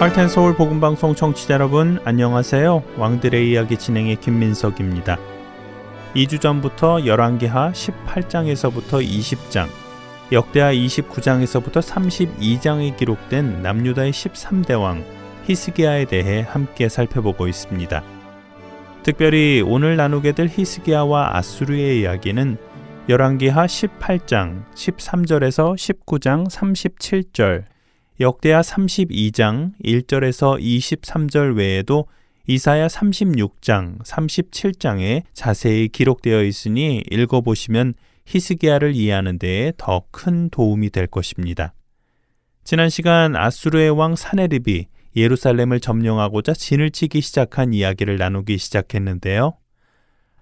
[0.00, 2.84] 할텐 서울 복음 방송 청취자 여러분 안녕하세요.
[2.96, 5.18] 왕들의 이야기 진행의 김민석입니다.
[6.14, 9.68] 2주 전부터 열왕기하 18장에서부터 20장,
[10.32, 15.04] 역대하 29장에서부터 32장에 기록된 남유다의 13대 왕
[15.44, 18.02] 히스기야에 대해 함께 살펴보고 있습니다.
[19.02, 22.56] 특별히 오늘 나누게 될 히스기야와 아수르의 이야기는
[23.10, 27.69] 열왕기하 18장 13절에서 19장 37절
[28.20, 32.06] 역대하 32장 1절에서 23절 외에도
[32.46, 37.94] 이사야 36장, 37장에 자세히 기록되어 있으니 읽어보시면
[38.26, 41.72] 히스기야를 이해하는 데에 더 큰 도움이 될 것입니다.
[42.62, 44.84] 지난 시간 아수르의 왕 사네립이
[45.16, 49.54] 예루살렘을 점령하고자 진을 치기 시작한 이야기를 나누기 시작했는데요.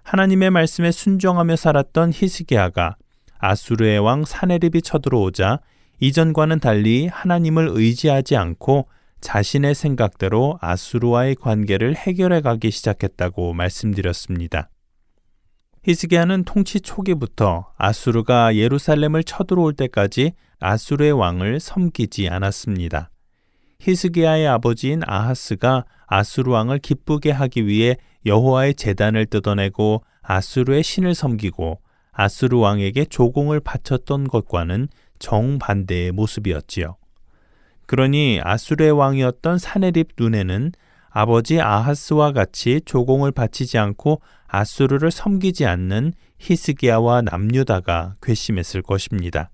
[0.02, 2.96] 하나님의 말씀에 순종하며 살았던 히스기야가
[3.38, 5.60] 아수르의 왕 사네립이 쳐들어오자
[6.00, 8.88] 이전과는 달리 하나님을 의지하지 않고
[9.20, 14.70] 자신의 생각대로 아수르와의 관계를 해결해 가기 시작했다고 말씀드렸습니다.
[15.82, 23.10] 히스기야는 통치 초기부터 아수르가 예루살렘을 쳐들어올 때까지 아수르의 왕을 섬기지 않았습니다.
[23.80, 27.96] 히스기야의 아버지인 아하스가 아수르 왕을 기쁘게 하기 위해
[28.26, 31.80] 여호와의 재단을 뜯어내고 아수르의 신을 섬기고
[32.12, 34.88] 아수르 왕에게 조공을 바쳤던 것과는
[35.18, 36.96] 정반대의 모습이었지요.
[37.86, 40.72] 그러니 아수르의 왕이었던 사네립 눈에는
[41.10, 49.50] 아버지 아하스와 같이 조공을 바치지 않고 아수르를 섬기지 않는 히스기야와 남유다가 괘씸했을 것입니다.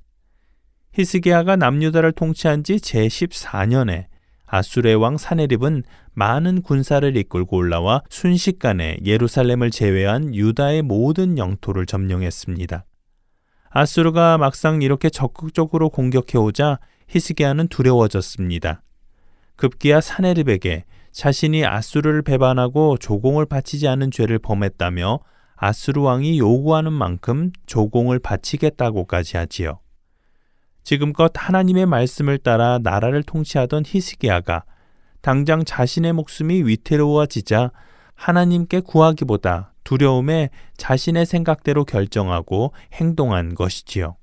[0.94, 4.06] 히스기야가 남유다를 통치한 지 제14년에
[4.46, 5.82] 아수르의 왕 사네립은
[6.12, 12.84] 많은 군사를 이끌고 올라와 순식간에 예루살렘을 제외한 유다의 모든 영토를 점령했습니다.
[13.76, 18.82] 아수르가 막상 이렇게 적극적으로 공격해 오자 히스기야는 두려워졌습니다.
[19.56, 25.18] 급기야 사네립에게 자신이 아수르를 배반하고 조공을 바치지 않은 죄를 범했다며
[25.56, 29.80] 아수르 왕이 요구하는 만큼 조공을 바치겠다고까지 하지요.
[30.84, 34.64] 지금껏 하나님의 말씀을 따라 나라를 통치하던 히스기야가
[35.20, 37.72] 당장 자신의 목숨이 위태로워지자
[38.14, 44.16] 하나님께 구하기보다 두려움에 자신의 생각대로 결정하고 행동한 것이지요.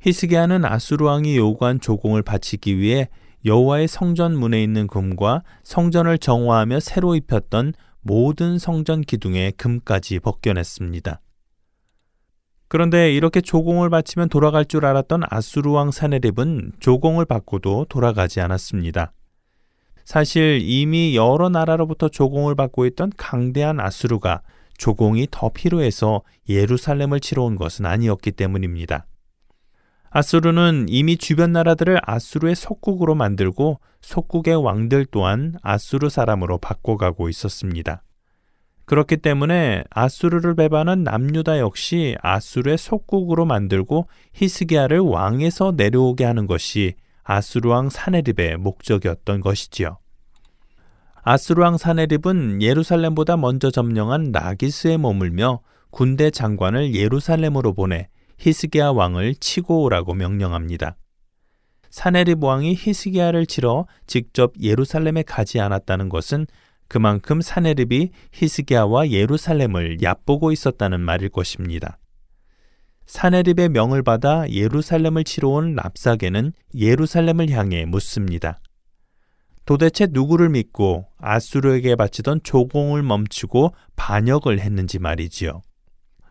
[0.00, 3.08] 히스기야는 아수르 왕이 요구한 조공을 바치기 위해
[3.44, 11.20] 여호와의 성전 문에 있는 금과 성전을 정화하며 새로 입혔던 모든 성전 기둥에 금까지 벗겨냈습니다.
[12.68, 19.12] 그런데 이렇게 조공을 바치면 돌아갈 줄 알았던 아수르 왕 사네립은 조공을 받고도 돌아가지 않았습니다.
[20.04, 24.42] 사실 이미 여러 나라로부터 조공을 받고 있던 강대한 아수르가
[24.76, 29.06] 조공이 더 필요해서 예루살렘을 치러 온 것은 아니었기 때문입니다.
[30.10, 38.02] 아수르는 이미 주변 나라들을 아수르의 속국으로 만들고 속국의 왕들 또한 아수르 사람으로 바꿔가고 있었습니다.
[38.84, 46.94] 그렇기 때문에 아수르를 배반한 남유다 역시 아수르의 속국으로 만들고 히스기야를 왕에서 내려오게 하는 것이
[47.24, 49.98] 아수르 왕 사네립의 목적이었던 것이지요.
[51.22, 58.08] 아수르 왕 사네립은 예루살렘보다 먼저 점령한 라기스에 머물며 군대 장관을 예루살렘으로 보내
[58.38, 60.96] 히스기야 왕을 치고 오라고 명령합니다.
[61.88, 66.46] 사네립 왕이 히스기야를 치러 직접 예루살렘에 가지 않았다는 것은
[66.88, 71.98] 그만큼 사네립이 히스기야와 예루살렘을 얕보고 있었다는 말일 것입니다.
[73.06, 78.60] 사네립의 명을 받아 예루살렘을 치러 온 랍사게는 예루살렘을 향해 묻습니다.
[79.66, 85.62] 도대체 누구를 믿고 아수르에게 바치던 조공을 멈추고 반역을 했는지 말이지요.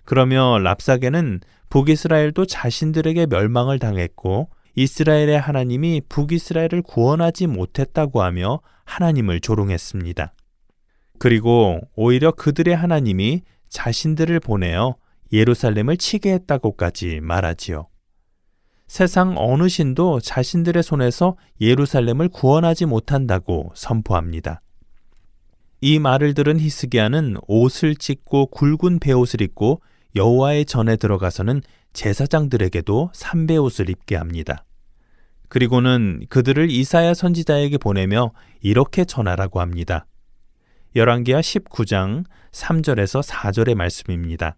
[0.05, 10.33] 그러며 랍사게는 북이스라엘도 자신들에게 멸망을 당했고 이스라엘의 하나님이 북이스라엘을 구원하지 못했다고 하며 하나님을 조롱했습니다.
[11.19, 14.95] 그리고 오히려 그들의 하나님이 자신들을 보내어
[15.33, 17.87] 예루살렘을 치게 했다고까지 말하지요.
[18.87, 24.61] 세상 어느 신도 자신들의 손에서 예루살렘을 구원하지 못한다고 선포합니다.
[25.81, 29.81] 이 말을 들은 히스기야는 옷을 찢고 굵은 베옷을 입고
[30.15, 31.61] 여호와의 전에 들어가서는
[31.93, 34.63] 제사장들에게도 삼배 옷을 입게 합니다.
[35.49, 38.31] 그리고는 그들을 이사야 선지자에게 보내며
[38.61, 40.05] 이렇게 전하라고 합니다.
[40.95, 44.57] 열왕기하 19장 3절에서 4절의 말씀입니다.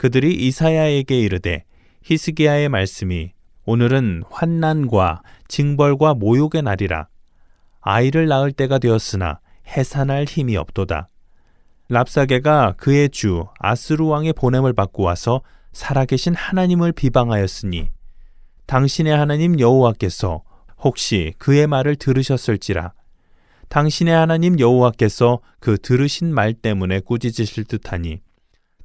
[0.00, 1.64] 그들이 이사야에게 이르되
[2.04, 3.32] 히스기야의 말씀이
[3.66, 7.08] 오늘은 환난과 징벌과 모욕의 날이라
[7.82, 11.10] 아이를 낳을 때가 되었으나 해산할 힘이 없도다.
[11.90, 15.42] 랍사게가 그의 주 아스루 왕의 보냄을 받고 와서
[15.74, 17.90] 살아계신 하나님을 비방하였으니
[18.64, 20.42] 당신의 하나님 여호와께서
[20.78, 22.94] 혹시 그의 말을 들으셨을지라
[23.68, 28.22] 당신의 하나님 여호와께서 그 들으신 말 때문에 꾸짖으실 듯하니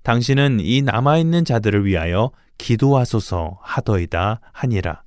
[0.05, 2.29] 당신은 이 남아 있는 자들을 위하여
[2.59, 5.01] 기도하소서 하더이다 하니라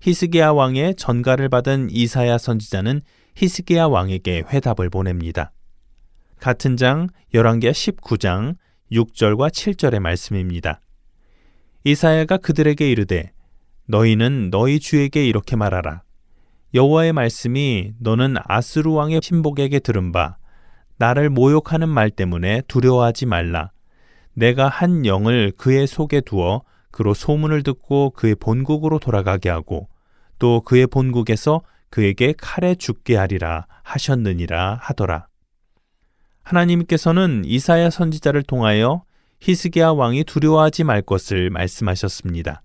[0.00, 3.00] 히스기야 왕의 전가를 받은 이사야 선지자는
[3.36, 5.52] 히스기야 왕에게 회답을 보냅니다.
[6.40, 8.56] 같은 장 열왕기하 19장
[8.90, 10.80] 6절과 7절의 말씀입니다.
[11.84, 13.30] 이사야가 그들에게 이르되
[13.86, 16.02] 너희는 너희 주에게 이렇게 말하라.
[16.74, 20.39] 여호와의 말씀이 너는 아스루 왕의 신복에게 들은 바
[21.00, 23.70] 나를 모욕하는 말 때문에 두려워하지 말라.
[24.34, 29.88] 내가 한 영을 그의 속에 두어 그로 소문을 듣고 그의 본국으로 돌아가게 하고
[30.38, 35.26] 또 그의 본국에서 그에게 칼에 죽게 하리라 하셨느니라 하더라.
[36.42, 39.02] 하나님께서는 이사야 선지자를 통하여
[39.40, 42.60] 히스기야 왕이 두려워하지 말 것을 말씀하셨습니다.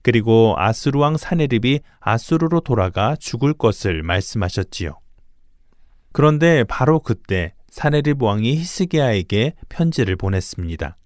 [0.00, 4.98] 그리고 아수르 왕 사네립이 아수르로 돌아가 죽을 것을 말씀하셨지요.
[6.12, 10.96] 그런데 바로 그때 사네립 왕이 히스기야에게 편지를 보냈습니다.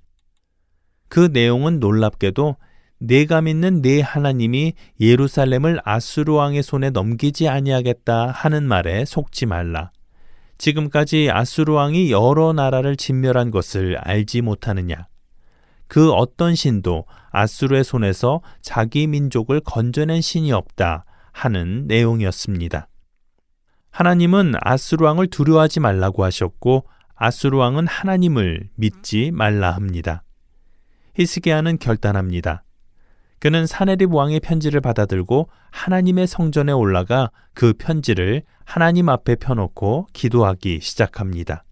[1.09, 2.55] 그 내용은 놀랍게도
[3.01, 9.91] 내가 믿는 내 하나님이 예루살렘을 아수르 왕의 손에 넘기지 아니하겠다 하는 말에 속지 말라.
[10.59, 15.09] 지금까지 아수르 왕이 여러 나라를 진멸한 것을 알지 못하느냐?
[15.89, 22.90] 그 어떤 신도 아수르의 손에서 자기 민족을 건져낸 신이 없다 하는 내용이었습니다.
[23.91, 30.23] 하나님은 아수르 왕을 두려워하지 말라고 하셨고 아수르 왕은 하나님을 믿지 말라 합니다.
[31.15, 32.65] 히스기야는 결단합니다.
[33.41, 41.65] 그는 사네립 왕의 편지를 받아들고 하나님의 성전에 올라가 그 편지를 하나님 앞에 펴놓고 기도하기 시작합니다.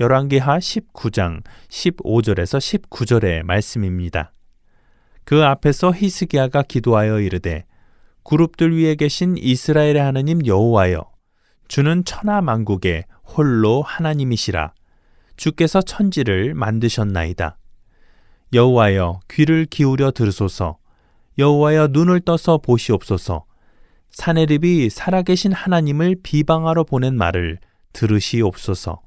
[0.00, 4.32] 열왕기하 19장 15절에서 19절의 말씀입니다.
[5.24, 7.64] 그 앞에서 히스기야가 기도하여 이르되
[8.24, 11.04] 그룹들 위에 계신 이스라엘의 하나님 여호와여
[11.68, 14.72] 주는 천하 만국의 홀로 하나님이시라.
[15.36, 17.58] 주께서 천지를 만드셨나이다.
[18.52, 20.78] 여호와여 귀를 기울여 들으소서.
[21.38, 23.44] 여호와여 눈을 떠서 보시옵소서.
[24.10, 27.58] 사내립이 살아계신 하나님을 비방하러 보낸 말을
[27.92, 29.02] 들으시옵소서.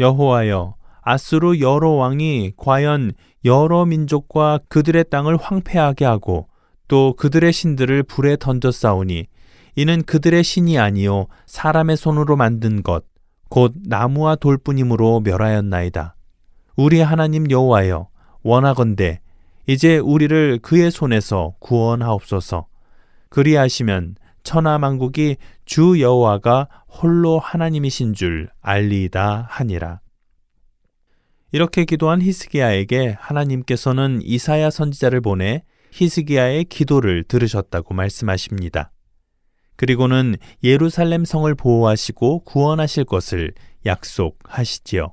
[0.00, 3.12] 여호와여 아스루 여러 왕이 과연
[3.44, 6.48] 여러 민족과 그들의 땅을 황폐하게 하고
[6.92, 9.24] 또 그들의 신들을 불에 던져 싸우니
[9.76, 13.12] 이는 그들의 신이 아니요 사람의 손으로 만든 것
[13.52, 16.16] 곧 나무와 돌뿐이므로 멸하였나이다.
[16.74, 18.08] 우리 하나님 여호와여
[18.42, 19.20] 원하건대
[19.66, 22.66] 이제 우리를 그의 손에서 구원하옵소서.
[23.28, 25.36] 그리하시면 천하 만국이
[25.66, 30.00] 주 여호와가 홀로 하나님이신 줄 알리이다 하니라.
[31.52, 38.90] 이렇게 기도한 히스기야에게 하나님께서는 이사야 선지자를 보내 히스기야의 기도를 들으셨다고 말씀하십니다.
[39.76, 43.52] 그리고는 예루살렘 성을 보호하시고 구원하실 것을
[43.84, 45.12] 약속하시지요.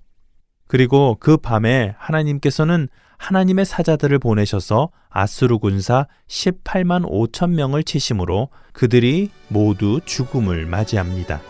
[0.67, 9.99] 그리고 그 밤에 하나님께서는 하나님의 사자들을 보내셔서 아수르 군사 18만 5천 명을 치심으로 그들이 모두
[10.05, 11.41] 죽음을 맞이합니다.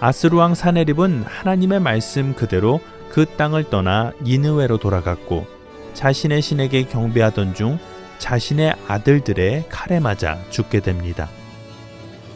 [0.00, 5.46] 아스루 왕 사네립은 하나님의 말씀 그대로 그 땅을 떠나 니느웨로 돌아갔고
[5.94, 7.78] 자신의 신에게 경배하던 중
[8.20, 11.28] 자신의 아들들의 칼에 맞아 죽게 됩니다.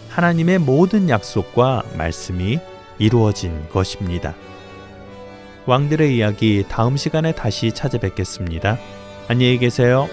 [0.08, 2.58] 하나님의 모든 약속과 말씀이
[2.98, 4.34] 이루어진 것입니다.
[5.66, 8.78] 왕들의 이야기 다음 시간에 다시 찾아뵙겠습니다.
[9.28, 10.08] 안녕히 계세요.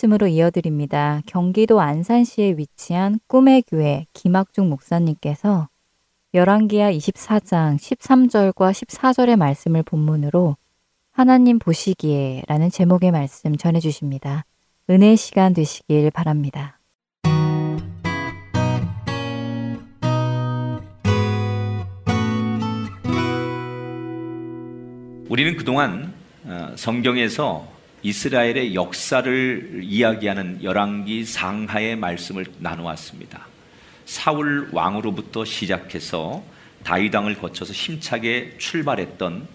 [0.00, 1.20] 말씀으로 이어드립니다.
[1.26, 5.68] 경기도 안산시에 위치한 꿈의 교회 김학중 목사님께서
[6.32, 10.56] 열왕기하 24장 13절과 14절의 말씀을 본문으로
[11.10, 14.44] 하나님 보시기에 라는 제목의 말씀 전해 주십니다.
[14.88, 16.78] 은혜의 시간 되시길 바랍니다.
[25.28, 26.14] 우리는 그동안
[26.44, 33.46] 어, 성경에서 이스라엘의 역사를 이야기하는 열왕기 상하의 말씀을 나누었습니다.
[34.06, 36.42] 사울 왕으로부터 시작해서
[36.82, 39.46] 다윗 왕을 거쳐서 힘차게 출발했던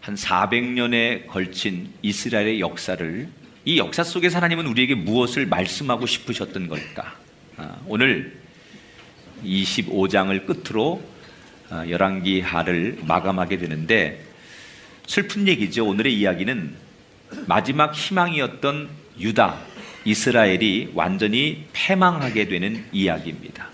[0.00, 3.28] 한 400년에 걸친 이스라엘의 역사를
[3.64, 7.16] 이 역사 속에서 하나님은 우리에게 무엇을 말씀하고 싶으셨던 걸까?
[7.56, 8.36] 아, 오늘
[9.44, 11.02] 25장을 끝으로
[11.68, 14.24] 아, 열왕기하를 마감하게 되는데
[15.06, 15.86] 슬픈 얘기죠.
[15.86, 16.81] 오늘의 이야기는
[17.46, 19.58] 마지막 희망이었던 유다,
[20.04, 23.68] 이스라엘이 완전히 패망하게 되는 이야기입니다.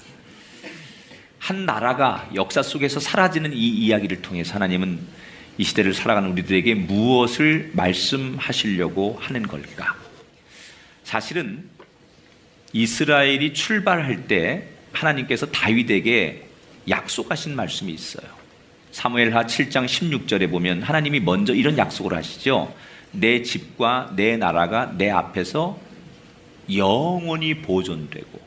[1.39, 4.99] 한 나라가 역사 속에서 사라지는 이 이야기를 통해서 하나님은
[5.57, 9.97] 이 시대를 살아가는 우리들에게 무엇을 말씀하시려고 하는 걸까?
[11.05, 11.65] 사실은
[12.73, 16.47] 이스라엘이 출발할 때 하나님께서 다윗에게
[16.89, 18.27] 약속하신 말씀이 있어요.
[18.93, 22.75] 사무엘하 7장 16절에 보면 하나님이 먼저 이런 약속을 하시죠.
[23.13, 25.79] 내 집과 내 나라가 내 앞에서
[26.75, 28.41] 영원히 보존되고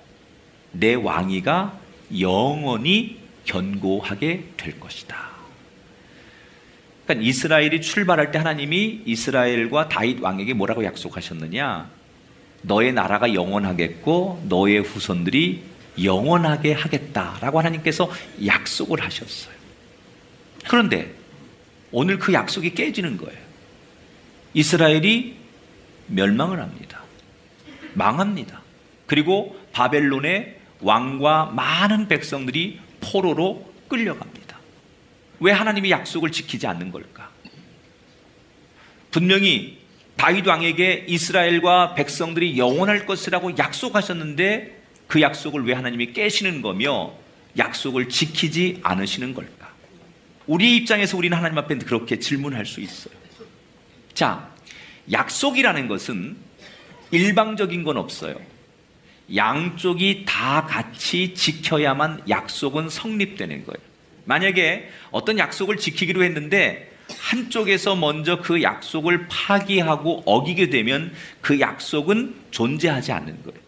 [0.74, 1.80] 내 왕위가
[2.20, 5.32] 영원히 견고하게 될 것이다.
[7.06, 11.89] 그러니까 이스라엘이 출발할 때 하나님이 이스라엘과 다윗 왕에게 뭐라고 약속하셨느냐?
[12.62, 15.63] 너의 나라가 영원하겠고 너의 후손들이
[16.01, 18.10] 영원하게 하겠다라고 하나님께서
[18.46, 19.53] 약속을 하셨어요.
[20.70, 21.13] 그런데
[21.91, 23.50] 오늘 그 약속이 깨지는 거예요.
[24.53, 25.36] 이스라엘이
[26.08, 27.01] 멸망을 합니다.
[27.93, 28.62] 망합니다.
[29.05, 34.58] 그리고 바벨론의 왕과 많은 백성들이 포로로 끌려갑니다.
[35.39, 37.29] 왜 하나님이 약속을 지키지 않는 걸까?
[39.12, 39.79] 분명히
[40.15, 47.13] 다윗 왕에게 이스라엘과 백성들이 영원할 것이라고 약속하셨는데 그 약속을 왜 하나님이 깨시는 거며
[47.58, 49.74] 약속을 지키지 않으시는 걸까?
[50.48, 53.20] 우리 입장에서 우리는 하나님 앞에 그렇게 질문할 수 있어요.
[54.13, 54.50] 자,
[55.12, 56.38] 약속이라는 것은
[57.12, 58.39] 일방적인 건 없어요.
[59.36, 63.91] 양쪽이 다 같이 지켜야만 약속은 성립되는 거예요.
[64.25, 73.12] 만약에 어떤 약속을 지키기로 했는데 한쪽에서 먼저 그 약속을 파기하고 어기게 되면 그 약속은 존재하지
[73.12, 73.60] 않는 거예요.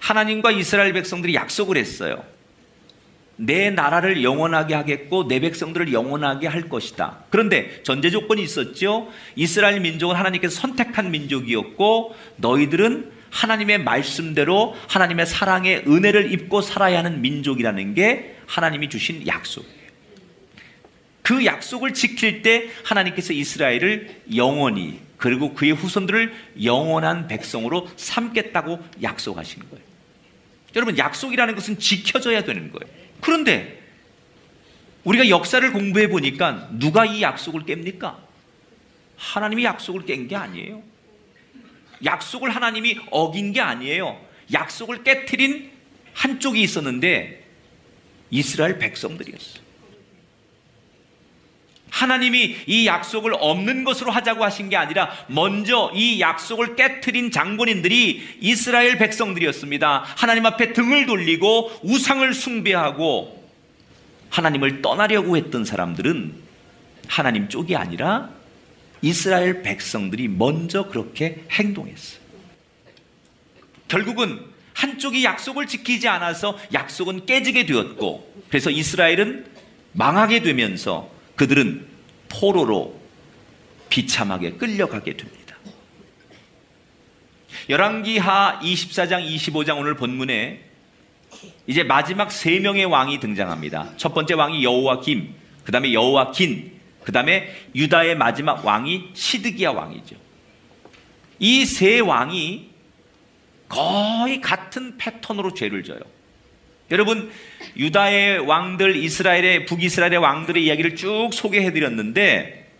[0.00, 2.22] 하나님과 이스라엘 백성들이 약속을 했어요.
[3.36, 7.24] 내 나라를 영원하게 하겠고 내 백성들을 영원하게 할 것이다.
[7.30, 9.08] 그런데 전제 조건이 있었죠.
[9.36, 17.94] 이스라엘 민족은 하나님께서 선택한 민족이었고 너희들은 하나님의 말씀대로 하나님의 사랑의 은혜를 입고 살아야 하는 민족이라는
[17.94, 19.84] 게 하나님이 주신 약속이에요.
[21.22, 29.84] 그 약속을 지킬 때 하나님께서 이스라엘을 영원히 그리고 그의 후손들을 영원한 백성으로 삼겠다고 약속하신 거예요.
[30.76, 33.03] 여러분 약속이라는 것은 지켜져야 되는 거예요.
[33.24, 33.82] 그런데
[35.04, 38.18] 우리가 역사를 공부해 보니까 누가 이 약속을 깹니까?
[39.16, 40.82] 하나님이 약속을 깬 게 아니에요.
[42.04, 44.20] 약속을 하나님이 어긴 게 아니에요.
[44.52, 45.70] 약속을 깨뜨린
[46.12, 47.42] 한쪽이 있었는데
[48.30, 49.63] 이스라엘 백성들이었어요.
[51.94, 58.98] 하나님이 이 약속을 없는 것으로 하자고 하신 게 아니라 먼저 이 약속을 깨뜨린 장본인들이 이스라엘
[58.98, 60.02] 백성들이었습니다.
[60.16, 63.48] 하나님 앞에 등을 돌리고 우상을 숭배하고
[64.28, 66.34] 하나님을 떠나려고 했던 사람들은
[67.06, 68.28] 하나님 쪽이 아니라
[69.00, 72.20] 이스라엘 백성들이 먼저 그렇게 행동했어요.
[73.86, 74.40] 결국은
[74.72, 79.46] 한쪽이 약속을 지키지 않아서 약속은 깨지게 되었고 그래서 이스라엘은
[79.92, 81.86] 망하게 되면서 그들은
[82.28, 82.98] 포로로
[83.88, 85.56] 비참하게 끌려가게 됩니다.
[87.68, 90.62] 열왕기하 24장 25장 오늘 본문에
[91.66, 93.92] 이제 마지막 세 명의 왕이 등장합니다.
[93.96, 96.72] 첫 번째 왕이 여호와 김, 그다음에 여호와 긴,
[97.04, 100.16] 그다음에 유다의 마지막 왕이 시드기야 왕이죠.
[101.40, 102.70] 이 세 왕이
[103.68, 106.00] 거의 같은 패턴으로 죄를 져요.
[106.90, 107.30] 여러분
[107.76, 112.70] 유다의 왕들 이스라엘의 북이스라엘의 왕들의 이야기를 쭉 소개해 드렸는데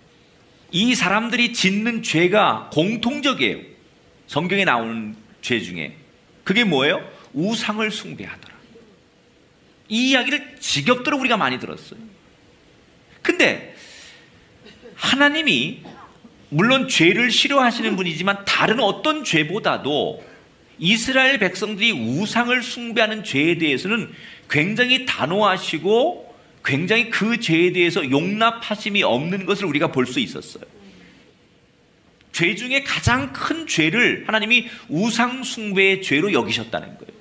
[0.72, 3.58] 이 사람들이 짓는 죄가 공통적이에요.
[4.26, 5.96] 성경에 나오는 죄 중에
[6.42, 7.08] 그게 뭐예요?
[7.32, 8.54] 우상을 숭배하더라.
[9.88, 12.00] 이 이야기를 지겹도록 우리가 많이 들었어요.
[13.22, 13.74] 근데
[14.94, 15.82] 하나님이
[16.48, 20.24] 물론 죄를 싫어하시는 분이지만 다른 어떤 죄보다도
[20.78, 24.10] 이스라엘 백성들이 우상을 숭배하는 죄에 대해서는
[24.50, 26.34] 굉장히 단호하시고
[26.64, 30.64] 굉장히 그 죄에 대해서 용납하심이 없는 것을 우리가 볼 수 있었어요.
[32.32, 37.14] 죄 중에 가장 큰 죄를 하나님이 우상숭배의 죄로 여기셨다는 거예요.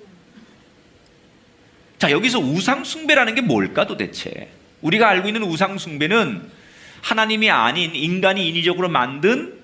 [1.99, 4.49] 자, 여기서 우상숭배라는 게 뭘까 도대체?
[4.81, 6.49] 우리가 알고 있는 우상숭배는
[7.01, 9.62] 하나님이 아닌 인간이 인위적으로 만든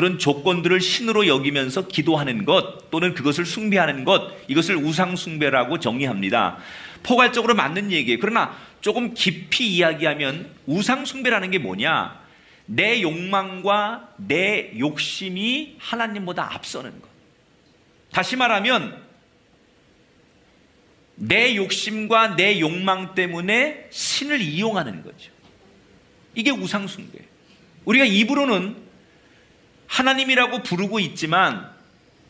[0.00, 6.56] 그런 조건들을 신으로 여기면서 기도하는 것 또는 그것을 숭배하는 것 이것을 우상 숭배라고 정의합니다.
[7.02, 8.16] 포괄적으로 맞는 얘기예요.
[8.18, 12.18] 그러나 조금 깊이 이야기하면 우상 숭배라는 게 뭐냐?
[12.64, 17.06] 내 욕망과 내 욕심이 하나님보다 앞서는 것.
[18.10, 19.02] 다시 말하면
[21.16, 25.30] 내 욕심과 내 욕망 때문에 신을 이용하는 거죠.
[26.34, 27.18] 이게 우상 숭배.
[27.84, 28.88] 우리가 입으로는
[29.90, 31.68] 하나님이라고 부르고 있지만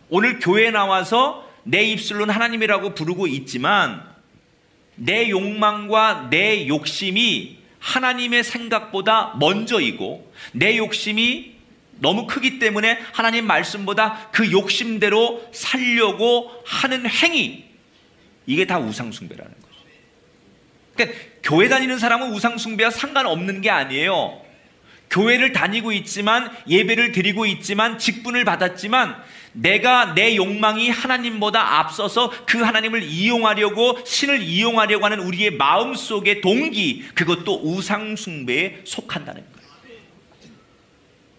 [0.09, 4.03] 오늘 교회에 나와서 내 입술로는 하나님이라고 부르고 있지만
[4.97, 11.55] 내 욕망과 내 욕심이 하나님의 생각보다 먼저이고 내 욕심이
[11.99, 17.67] 너무 크기 때문에 하나님 말씀보다 그 욕심대로 살려고 하는 행위
[18.47, 19.75] 이게 다 우상숭배라는 거죠.
[20.95, 24.50] 그러니까 교회 다니는 사람은 우상숭배와 상관없는 게 아니에요.
[25.11, 29.17] 교회를 다니고 있지만 예배를 드리고 있지만 직분을 받았지만
[29.53, 37.09] 내가 내 욕망이 하나님보다 앞서서 그 하나님을 이용하려고 신을 이용하려고 하는 우리의 마음 속의 동기
[37.15, 39.61] 그것도 우상 숭배에 속한다는 거예요.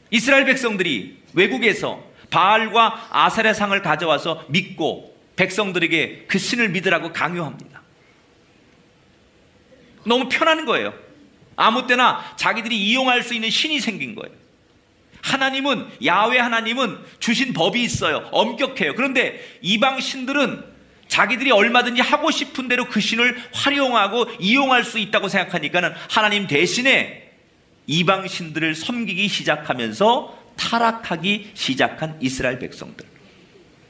[0.10, 7.82] 이스라엘 백성들이 외국에서 바알과 아사의 상을 가져와서 믿고 백성들에게 그 신을 믿으라고 강요합니다.
[10.06, 10.94] 너무 편한 거예요.
[11.56, 14.36] 아무 때나 자기들이 이용할 수 있는 신이 생긴 거예요.
[15.22, 18.30] 하나님은 야외 하나님은 주신 법이 있어요.
[18.32, 18.96] 엄격해요.
[18.96, 20.72] 그런데 이방 신들은
[21.08, 27.32] 자기들이 얼마든지 하고 싶은 대로 그 신을 활용하고 이용할 수 있다고 생각하니까는 하나님 대신에
[27.86, 33.06] 이방 신들을 섬기기 시작하면서 타락하기 시작한 이스라엘 백성들.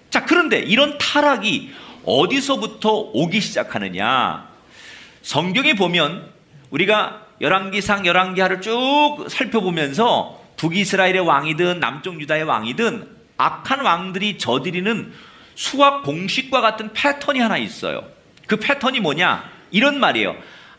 [0.09, 1.71] 자, 그런데 이런 타락이
[2.05, 4.49] 어디서부터 오기 시작하느냐?
[5.21, 6.31] 성경에 보면
[6.71, 15.11] 우리가 열왕기상 열왕기하를 쭉 살펴보면서 북이스라엘의 왕이든 남쪽 유다의 왕이든 악한 왕들이 저지르는
[15.55, 18.07] 수학 공식과 같은 패턴이 하나 있어요.
[18.45, 19.49] 그 패턴이 뭐냐?
[19.71, 20.35] 이런 말이에요.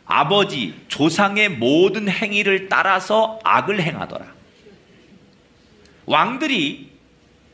[0.07, 4.27] 아버지, 조상의 모든 행위를 따라서 악을 행하더라.
[6.07, 6.93] 왕들이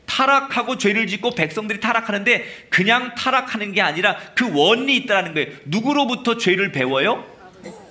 [0.07, 5.53] 타락하고 죄를 짓고 백성들이 타락하는데 그냥 타락하는 게 아니라 그 원리 있다라는 거예요.
[5.66, 7.25] 누구로부터 죄를 배워요?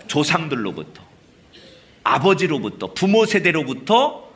[0.07, 1.06] 조상들로부터.
[2.07, 4.31] 아버지로부터, 부모 세대로부터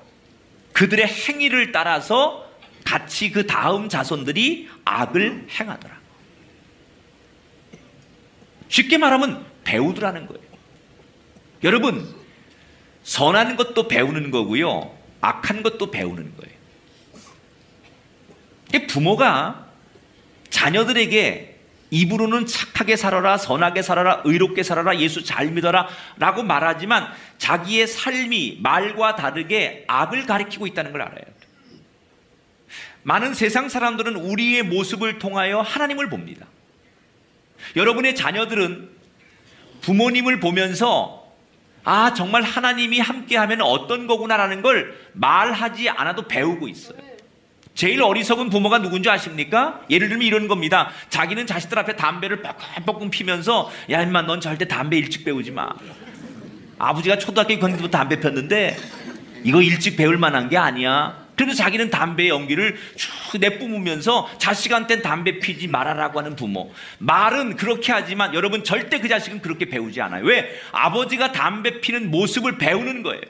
[0.74, 2.46] 그들의 행위를 따라서
[2.84, 6.02] 같이 그 다음 자손들이 악을 행하더라.
[8.68, 10.44] 쉽게 말하면 배우더라는 거예요.
[11.64, 12.14] 여러분,
[13.04, 14.94] 선한 것도 배우는 거고요.
[15.22, 16.52] 악한 것도 배우는 거예요.
[18.88, 19.70] 부모가
[20.50, 21.51] 자녀들에게
[21.92, 29.16] 입으로는 착하게 살아라, 선하게 살아라, 의롭게 살아라, 예수 잘 믿어라 라고 말하지만 자기의 삶이 말과
[29.16, 31.36] 다르게 악을 가리키고 있다는 걸 알아야 돼요.
[33.04, 36.48] 많은 세상 사람들은 우리의 모습을 통하여 하나님을 봅니다.
[37.76, 38.90] 여러분의 자녀들은
[39.82, 41.22] 부모님을 보면서
[41.84, 47.11] 아, 정말 하나님이 함께하면 어떤 거구나라는 걸 말하지 않아도 배우고 있어요.
[47.74, 49.82] 제일 어리석은 부모가 누군지 아십니까?
[49.90, 50.92] 예를 들면 이런 겁니다.
[51.10, 52.42] 자기는 자식들 앞에 담배를
[52.86, 55.70] 뻑뻑 피면서 야 임마 넌 절대 담배 일찍 배우지 마.
[56.78, 58.78] 아버지가 초등학교 건기부터 담배 폈는데
[59.44, 61.22] 이거 일찍 배울 만한 게 아니야.
[61.36, 66.72] 그래도 자기는 담배 연기를 쭉 내뿜으면서 자식한테 담배 피지 말아라고 하는 부모.
[67.00, 70.24] 말은 그렇게 하지만 여러분 절대 그 자식은 그렇게 배우지 않아요.
[70.26, 70.60] 왜?
[70.72, 73.22] 아버지가 담배 피는 모습을 배우는 거예요.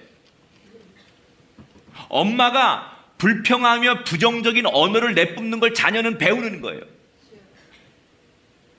[2.10, 2.91] 엄마가
[3.22, 6.82] 불평하며 부정적인 언어를 내뿜는 걸 자녀는 배우는 거예요.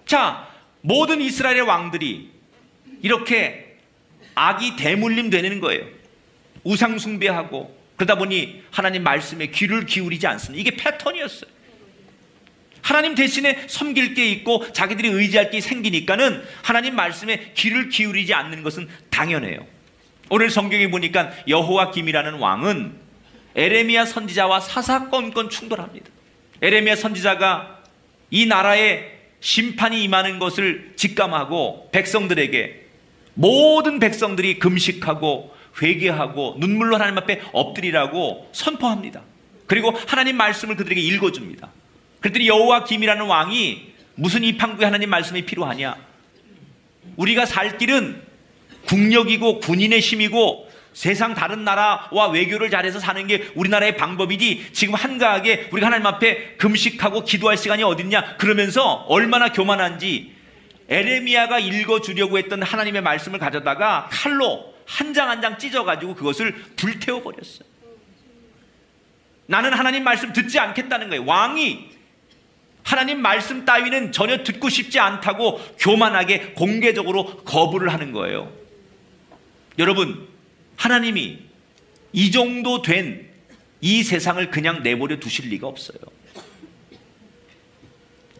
[0.05, 0.49] 자,
[0.81, 2.29] 모든 이스라엘의 왕들이
[3.03, 3.77] 이렇게
[4.35, 5.87] 악이 대물림 되는 거예요.
[6.65, 10.61] 우상숭배하고 그러다 보니 하나님 말씀에 귀를 기울이지 않습니다.
[10.61, 11.49] 이게 패턴이었어요.
[12.81, 18.89] 하나님 대신에 섬길 게 있고 자기들이 의지할 게 생기니까는 하나님 말씀에 귀를 기울이지 않는 것은
[19.09, 19.65] 당연해요.
[20.31, 23.02] 오늘 성경에 보니까 여호와 김이라는 왕은
[23.55, 26.07] 에레미야 선지자와 사사건건 충돌합니다.
[26.61, 27.83] 에레미야 선지자가
[28.31, 32.83] 이 나라에 심판이 임하는 것을 직감하고 백성들에게
[33.35, 39.23] 모든 백성들이 금식하고 회개하고 눈물로 하나님 앞에 엎드리라고 선포합니다.
[39.67, 41.71] 그리고 하나님 말씀을 그들에게 읽어줍니다.
[42.21, 45.97] 그랬더니 여호와 김이라는 왕이 무슨 이 판국에 하나님 말씀이 필요하냐?
[47.17, 48.23] 우리가 살 길은
[48.87, 55.87] 국력이고 군인의 힘이고 세상 다른 나라와 외교를 잘해서 사는 게 우리나라의 방법이지 지금 한가하게 우리가
[55.87, 60.35] 하나님 앞에 금식하고 기도할 시간이 어딨냐 그러면서 얼마나 교만한지
[60.89, 67.67] 에레미야가 읽어주려고 했던 하나님의 말씀을 가져다가 칼로 한 장 한 장 찢어가지고 그것을 불태워 버렸어요.
[69.47, 71.25] 나는 하나님 말씀 듣지 않겠다는 거예요.
[71.25, 71.91] 왕이
[72.85, 78.53] 하나님 말씀 따위는 전혀 듣고 싶지 않다고 교만하게 공개적으로 거부를 하는 거예요.
[79.79, 80.29] 여러분,
[80.83, 81.39] 하나님이
[82.13, 83.33] 이 정도 된
[83.83, 85.99] 이 세상을 그냥 내버려 두실 리가 없어요.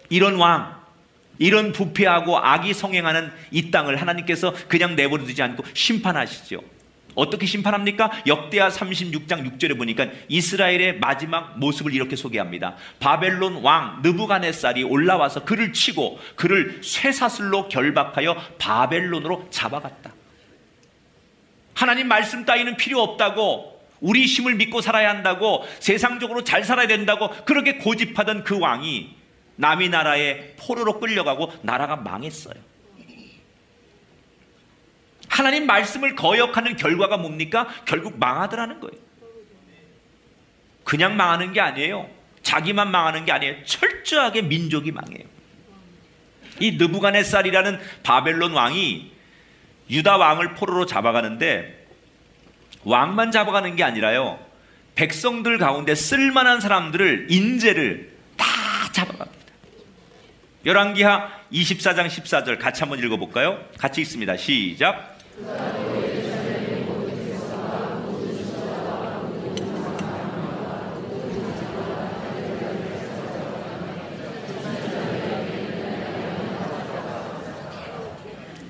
[0.09, 0.81] 이런 왕,
[1.39, 6.63] 이런 부패하고 악이 성행하는 이 땅을 하나님께서 그냥 내버려 두지 않고 심판하시죠.
[7.15, 8.11] 어떻게 심판합니까?
[8.27, 12.77] 역대하 36장 6절에 보니까 이스라엘의 마지막 모습을 이렇게 소개합니다.
[13.01, 20.22] 바벨론 왕 느부갓네살이 올라와서 그를 치고 그를 쇠사슬로 결박하여 바벨론으로 잡아갔다.
[21.75, 27.77] 하나님 말씀 따위는 필요 없다고 우리 힘을 믿고 살아야 한다고 세상적으로 잘 살아야 된다고 그렇게
[27.77, 29.15] 고집하던 그 왕이
[29.57, 32.55] 남이 나라에 포로로 끌려가고 나라가 망했어요.
[35.29, 37.69] 하나님 말씀을 거역하는 결과가 뭡니까?
[37.87, 39.01] 결국 망하더라는 거예요.
[40.85, 42.11] 그냥 망하는 게 아니에요.
[42.43, 43.65] 자기만 망하는 게 아니에요.
[43.65, 45.25] 철저하게 민족이 망해요.
[46.61, 49.13] 이 느부갓네살이라는 바벨론 왕이
[49.93, 51.87] 유다 왕을 포로로 잡아가는데
[52.85, 54.41] 왕만 잡아가는 게 아니라요.
[54.95, 58.47] 백성들 가운데 쓸만한 사람들을 인재를 다
[58.93, 59.43] 잡아갑니다.
[60.65, 63.63] 열왕기하 24장 14절 같이 한번 읽어 볼까요?
[63.79, 64.37] 같이 읽습니다.
[64.37, 65.19] 시작.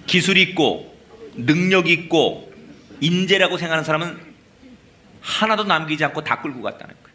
[0.06, 0.91] 기술 있고
[1.34, 2.52] 능력 있고
[3.00, 4.18] 인재라고 생각하는 사람은
[5.20, 7.12] 하나도 남기지 않고 다 끌고 갔다는 거예요.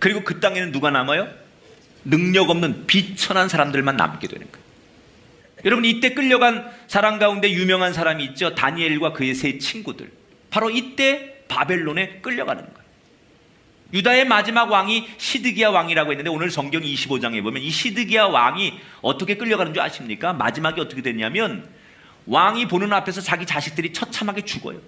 [0.00, 1.28] 그리고 그 땅에는 누가 남아요?
[2.04, 4.62] 능력 없는 비천한 사람들만 남게 되는 거예요.
[5.64, 8.54] 여러분 이때 끌려간 사람 가운데 유명한 사람이 있죠.
[8.54, 10.10] 다니엘과 그의 세 친구들.
[10.50, 12.81] 바로 이때 바벨론에 끌려가는 거예요.
[13.92, 19.74] 유다의 마지막 왕이 시드기야 왕이라고 했는데 오늘 성경 25장에 보면 이 시드기야 왕이 어떻게 끌려가는
[19.74, 20.32] 줄 아십니까?
[20.32, 21.68] 마지막에 어떻게 됐냐면
[22.26, 24.80] 왕이 보는 앞에서 자기 자식들이 처참하게 죽어요.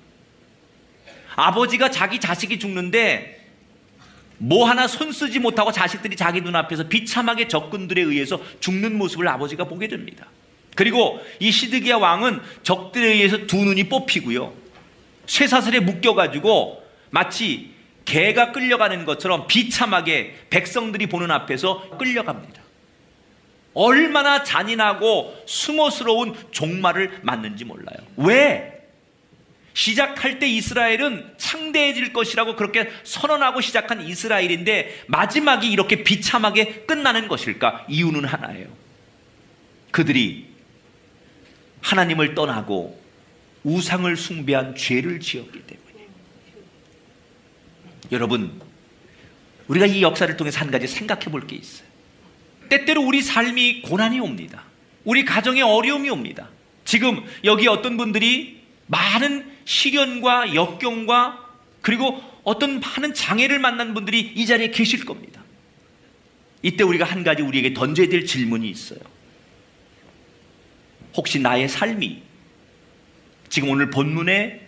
[1.36, 3.44] 아버지가 자기 자식이 죽는데
[4.38, 10.26] 뭐 하나 손쓰지 못하고 자식들이 자기 눈앞에서 비참하게 적군들에 의해서 죽는 모습을 아버지가 보게 됩니다.
[10.76, 14.52] 그리고 이 시드기야 왕은 적들에 의해서 두 눈이 뽑히고요.
[15.26, 17.73] 쇠사슬에 묶여가지고 마치
[18.04, 22.62] 개가 끌려가는 것처럼 비참하게 백성들이 보는 앞에서 끌려갑니다.
[23.74, 27.96] 얼마나 잔인하고 수모스러운 종말을 맞는지 몰라요.
[28.16, 28.74] 왜?
[29.74, 37.86] 시작할 때 이스라엘은 창대해질 것이라고 그렇게 선언하고 시작한 이스라엘인데 마지막이 이렇게 비참하게 끝나는 것일까?
[37.88, 38.68] 이유는 하나예요.
[39.90, 40.46] 그들이
[41.80, 43.02] 하나님을 떠나고
[43.64, 45.73] 우상을 숭배한 죄를 지었기 때문에.
[48.14, 48.60] 여러분,
[49.68, 51.86] 우리가 이 역사를 통해서 한 가지 생각해 볼 게 있어요.
[52.68, 54.64] 때때로 우리 삶이 고난이 옵니다.
[55.04, 56.48] 우리 가정에 어려움이 옵니다.
[56.84, 61.44] 지금 여기 어떤 분들이 많은 시련과 역경과
[61.82, 65.42] 그리고 어떤 많은 장애를 만난 분들이 이 자리에 계실 겁니다.
[66.62, 69.00] 이때 우리가 한 가지 우리에게 던져야 될 질문이 있어요.
[71.14, 72.22] 혹시 나의 삶이
[73.48, 74.63] 지금 오늘 본문에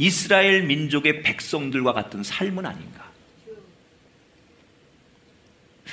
[0.00, 3.04] 이스라엘 민족의 백성들과 같은 삶은 아닌가?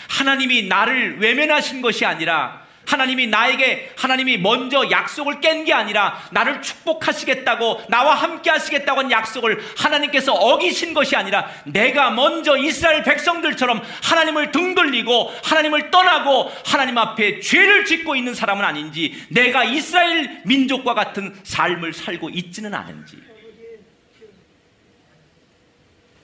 [0.08, 7.82] 하나님이 나를 외면하신 것이 아니라 하나님이 나에게 하나님이 먼저 약속을 깬 게 아니라 나를 축복하시겠다고
[7.90, 14.74] 나와 함께 하시겠다고 한 약속을 하나님께서 어기신 것이 아니라 내가 먼저 이스라엘 백성들처럼 하나님을 등
[14.74, 21.92] 돌리고 하나님을 떠나고 하나님 앞에 죄를 짓고 있는 사람은 아닌지 내가 이스라엘 민족과 같은 삶을
[21.92, 23.18] 살고 있지는 않은지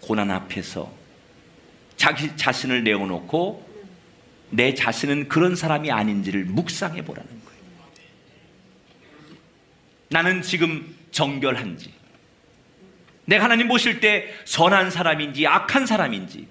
[0.04, 0.92] 고난 앞에서
[1.96, 3.72] 자기 자신을 내어놓고
[4.50, 7.62] 내 자신은 그런 사람이 아닌지를 묵상해 보라는 거예요.
[10.10, 11.92] 나는 지금 정결한지,
[13.26, 16.48] 내가 하나님 보실 때 선한 사람인지 악한 사람인지,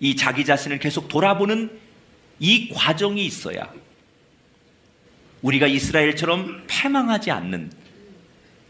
[0.00, 1.70] 이 자기 자신을 계속 돌아보는
[2.38, 3.72] 이 과정이 있어야
[5.42, 7.72] 우리가 이스라엘처럼 패망하지 않는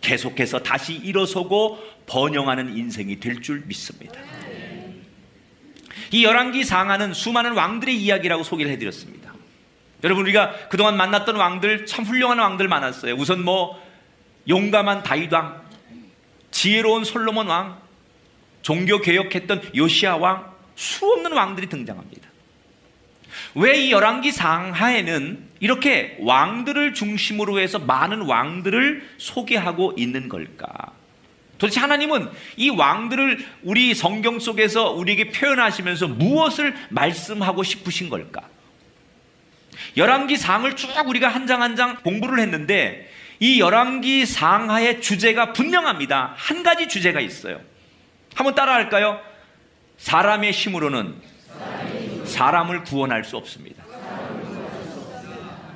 [0.01, 4.21] 계속해서 다시 일어서고 번영하는 인생이 될 줄 믿습니다.
[6.11, 9.35] 이 열왕기 상하는 수많은 왕들의 이야기라고 소개를 해드렸습니다.
[10.05, 13.15] 여러분 우리가 그동안 만났던 왕들 참 훌륭한 왕들 많았어요.
[13.15, 13.79] 우선 뭐
[14.49, 15.61] 용감한 다윗 왕,
[16.51, 17.79] 지혜로운 솔로몬 왕,
[18.63, 22.28] 종교 개혁했던 요시아 왕, 수없는 왕들이 등장합니다.
[23.55, 30.68] 왜 이 열왕기 상하에는 이렇게 왕들을 중심으로 해서 많은 왕들을 소개하고 있는 걸까?
[31.59, 38.42] 도대체 하나님은 이 왕들을 우리 성경 속에서 우리에게 표현하시면서 무엇을 말씀하고 싶으신 걸까?
[39.96, 46.35] 열왕기 상을 쭉 우리가 한 장 한 장 공부를 했는데 이 열왕기 상하의 주제가 분명합니다.
[46.37, 47.61] 한 가지 주제가 있어요.
[48.35, 49.20] 한번 따라할까요?
[49.98, 51.14] 사람의 힘으로는
[52.29, 53.85] 사람을 구원할 수 없습니다.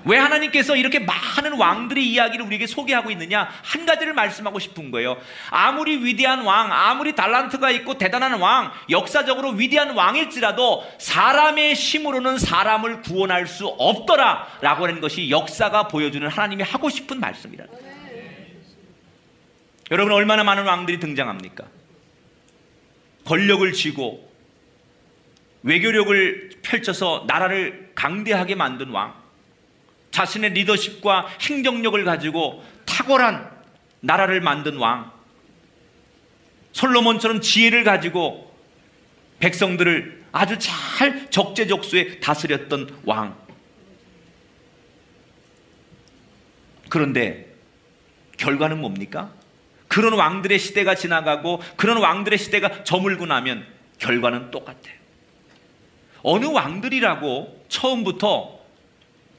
[0.05, 3.49] 왜 하나님께서 이렇게 많은 왕들의 이야기를 우리에게 소개하고 있느냐?
[3.62, 5.17] 한 가지를 말씀하고 싶은 거예요.
[5.51, 13.47] 아무리 위대한 왕, 아무리 달란트가 있고 대단한 왕, 역사적으로 위대한 왕일지라도 사람의 힘으로는 사람을 구원할
[13.47, 14.49] 수 없더라.
[14.61, 17.65] 라고 하는 것이 역사가 보여주는 하나님이 하고 싶은 말씀이라.
[19.91, 21.65] 여러분, 얼마나 많은 왕들이 등장합니까?
[23.25, 24.32] 권력을 쥐고
[25.62, 29.14] 외교력을 펼쳐서 나라를 강대하게 만든 왕.
[30.11, 33.51] 자신의 리더십과 행정력을 가지고 탁월한
[34.01, 35.11] 나라를 만든 왕.
[36.72, 38.53] 솔로몬처럼 지혜를 가지고
[39.40, 43.37] 백성들을 아주 잘 적재적소에 다스렸던 왕.
[46.88, 47.55] 그런데
[48.37, 49.33] 결과는 뭡니까?
[49.88, 53.66] 그런 왕들의 시대가 지나가고 그런 왕들의 시대가 저물고 나면
[53.98, 55.02] 결과는 똑같아요.
[56.23, 58.61] 어느 왕들이라고 처음부터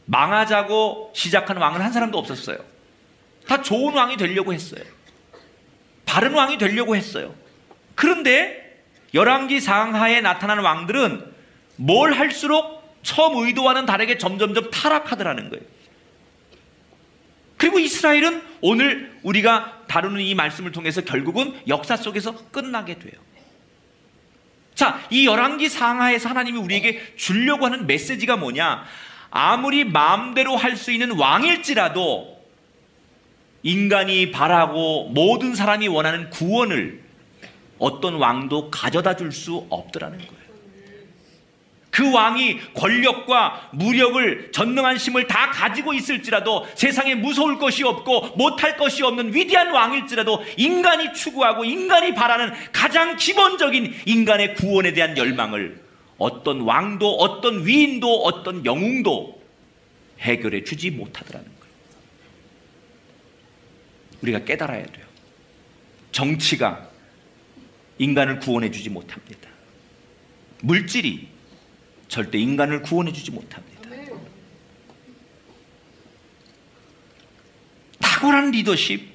[0.05, 2.57] 망하자고 시작한 왕은 한 사람도 없었어요.
[3.47, 4.83] 다 좋은 왕이 되려고 했어요.
[6.05, 7.33] 바른 왕이 되려고 했어요.
[7.95, 11.33] 그런데 열왕기 상하에 나타나는 왕들은
[11.75, 15.63] 뭘 할수록 처음 의도와는 다르게 점점점 타락하더라는 거예요.
[17.57, 23.13] 그리고 이스라엘은 오늘 우리가 다루는 이 말씀을 통해서 결국은 역사 속에서 끝나게 돼요.
[24.75, 28.83] 자, 이 열왕기 상하에서 하나님이 우리에게 주려고 하는 메시지가 뭐냐?
[29.29, 32.33] 아무리 마음대로 할 수 있는 왕일지라도
[33.63, 37.01] 인간이 바라고 모든 사람이 원하는 구원을
[37.79, 40.42] 어떤 왕도 가져다 줄 수 없더라는 거예요.
[41.93, 49.03] 그 왕이 권력과 무력을 전능한 힘을 다 가지고 있을지라도 세상에 무서울 것이 없고 못할 것이
[49.03, 55.83] 없는 위대한 왕일지라도 인간이 추구하고 인간이 바라는 가장 기본적인 인간의 구원에 대한 열망을
[56.17, 59.39] 어떤 왕도 어떤 위인도 어떤 영웅도
[60.19, 61.73] 해결해 주지 못하더라는 거예요.
[64.23, 65.05] 우리가 깨달아야 돼요.
[66.11, 66.89] 정치가
[67.99, 69.47] 인간을 구원해 주지 못합니다.
[70.61, 71.32] 물질이
[72.07, 73.73] 절대 인간을 구원해 주지 못합니다.
[77.99, 79.11] 탁월한 리더십,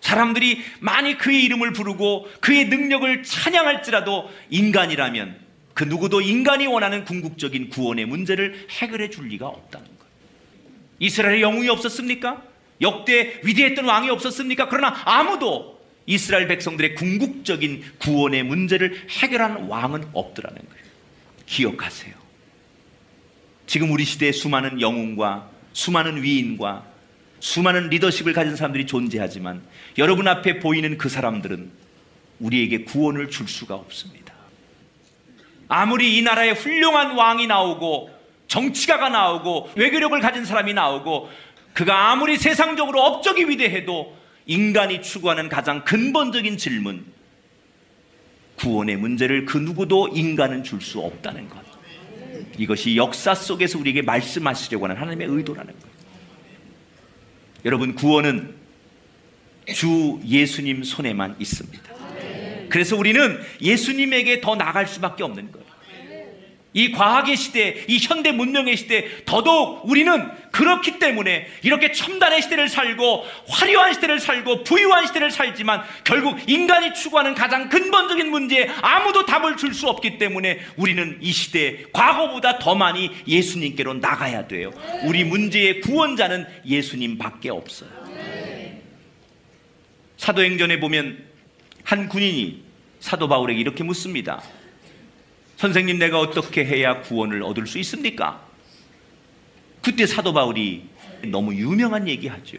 [0.00, 5.36] 사람들이 많이 그의 이름을 부르고 그의 능력을 찬양할지라도 인간이라면
[5.74, 10.12] 그 누구도 인간이 원하는 궁극적인 구원의 문제를 해결해 줄 리가 없다는 거예요.
[10.98, 12.42] 이스라엘에 영웅이 없었습니까?
[12.80, 14.68] 역대 위대했던 왕이 없었습니까?
[14.68, 20.85] 그러나 아무도 이스라엘 백성들의 궁극적인 구원의 문제를 해결하는 왕은 없더라는 거예요.
[21.46, 22.14] 기억하세요.
[23.66, 26.84] 지금 우리 시대에 수많은 영웅과 수많은 위인과
[27.40, 29.62] 수많은 리더십을 가진 사람들이 존재하지만
[29.98, 31.70] 여러분 앞에 보이는 그 사람들은
[32.40, 34.34] 우리에게 구원을 줄 수가 없습니다.
[35.68, 38.10] 아무리 이 나라에 훌륭한 왕이 나오고
[38.46, 41.28] 정치가가 나오고 외교력을 가진 사람이 나오고
[41.72, 47.04] 그가 아무리 세상적으로 업적이 위대해도 인간이 추구하는 가장 근본적인 질문
[48.56, 51.64] 구원의 문제를 그 누구도 인간은 줄 수 없다는 것.
[52.58, 55.96] 이것이 역사 속에서 우리에게 말씀하시려고 하는 하나님의 의도라는 거예요.
[57.64, 58.54] 여러분, 구원은
[59.74, 61.82] 주 예수님 손에만 있습니다.
[62.68, 65.65] 그래서 우리는 예수님에게 더 나갈 수밖에 없는 거예요.
[66.76, 73.24] 이 과학의 시대, 이 현대 문명의 시대, 더더욱 우리는 그렇기 때문에 이렇게 첨단의 시대를 살고
[73.48, 79.76] 화려한 시대를 살고 부유한 시대를 살지만 결국 인간이 추구하는 가장 근본적인 문제에 아무도 답을 줄
[79.76, 84.70] 수 없기 때문에 우리는 이 시대에 과거보다 더 많이 예수님께로 나가야 돼요.
[85.04, 87.90] 우리 문제의 구원자는 예수님밖에 없어요.
[90.16, 91.24] 사도행전에 보면
[91.84, 92.62] 한 군인이
[93.00, 94.42] 사도 바울에게 이렇게 묻습니다.
[95.56, 98.40] 선생님, 내가 어떻게 해야 구원을 얻을 수 있습니까?
[99.82, 100.84] 그때 사도 바울이
[101.24, 102.58] 너무 유명한 얘기 하죠.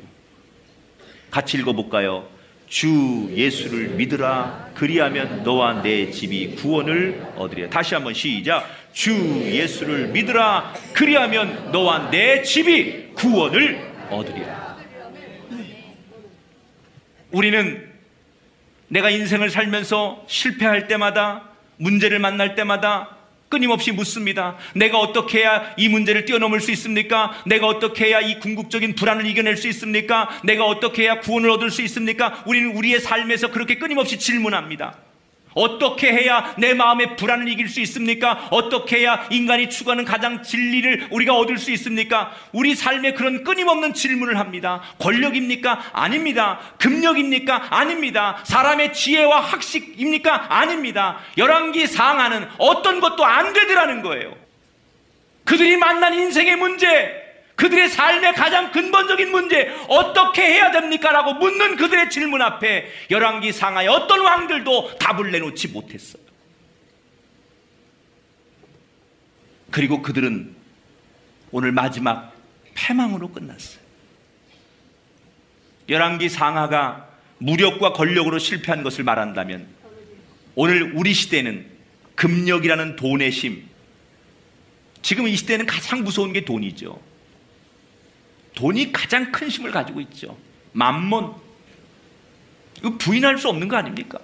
[1.29, 2.27] 같이 읽어볼까요?
[2.67, 4.71] 주 예수를 믿으라.
[4.73, 7.69] 그리하면 너와 내 집이 구원을 얻으리라.
[7.69, 8.67] 다시 한번 시작.
[8.93, 10.73] 주 예수를 믿으라.
[10.93, 13.79] 그리하면 너와 내 집이 구원을
[14.09, 14.77] 얻으리라.
[17.31, 17.89] 우리는
[18.87, 21.46] 내가 인생을 살면서 실패할 때마다
[21.77, 23.17] 문제를 만날 때마다
[23.49, 24.57] 끊임없이 묻습니다.
[24.75, 27.31] 내가 어떻게 해야 이 문제를 뛰어넘을 수 있습니까?
[27.45, 30.29] 내가 어떻게 해야 이 궁극적인 불안을 이겨낼 수 있습니까?
[30.43, 32.43] 내가 어떻게 해야 구원을 얻을 수 있습니까?
[32.45, 35.06] 우리는 우리의 삶에서 그렇게 끊임없이 질문합니다.
[35.57, 38.47] 어떻게 해야 내 마음의 불안을 이길 수 있습니까?
[38.51, 42.31] 어떻게 해야 인간이 추구하는 가장 진리를 우리가 얻을 수 있습니까?
[42.51, 44.81] 우리 삶에 그런 끊임없는 질문을 합니다.
[44.99, 45.91] 권력입니까?
[45.93, 46.59] 아닙니다.
[46.77, 47.67] 금력입니까?
[47.71, 48.39] 아닙니다.
[48.43, 50.55] 사람의 지혜와 학식입니까?
[50.55, 51.17] 아닙니다.
[51.37, 54.35] 열왕기 상하는 어떤 것도 안 되더라는 거예요.
[55.43, 57.26] 그들이 만난 인생의 문제,
[57.57, 61.11] 그들의 삶의 가장 근본적인 문제 어떻게 해야 됩니까?
[61.11, 66.21] 라고 묻는 그들의 질문 앞에 열왕기 상하의 어떤 왕들도 답을 내놓지 못했어요.
[69.71, 70.55] 그리고 그들은
[71.51, 72.31] 오늘 마지막
[72.75, 73.81] 패망으로 끝났어요.
[75.89, 79.67] 열왕기 상하가 무력과 권력으로 실패한 것을 말한다면
[80.53, 81.71] 오늘 우리 시대는
[82.15, 83.67] 금력이라는 돈의 힘
[85.01, 87.06] 지금 이 시대는 가장 무서운 게 돈이죠.
[88.57, 90.35] 돈이 가장 큰 힘을 가지고 있죠.
[90.71, 91.35] 만몬.
[92.79, 94.17] 이거 부인할 수 없는 거 아닙니까?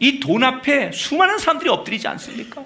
[0.00, 2.64] 이 돈 앞에 수많은 사람들이 엎드리지 않습니까?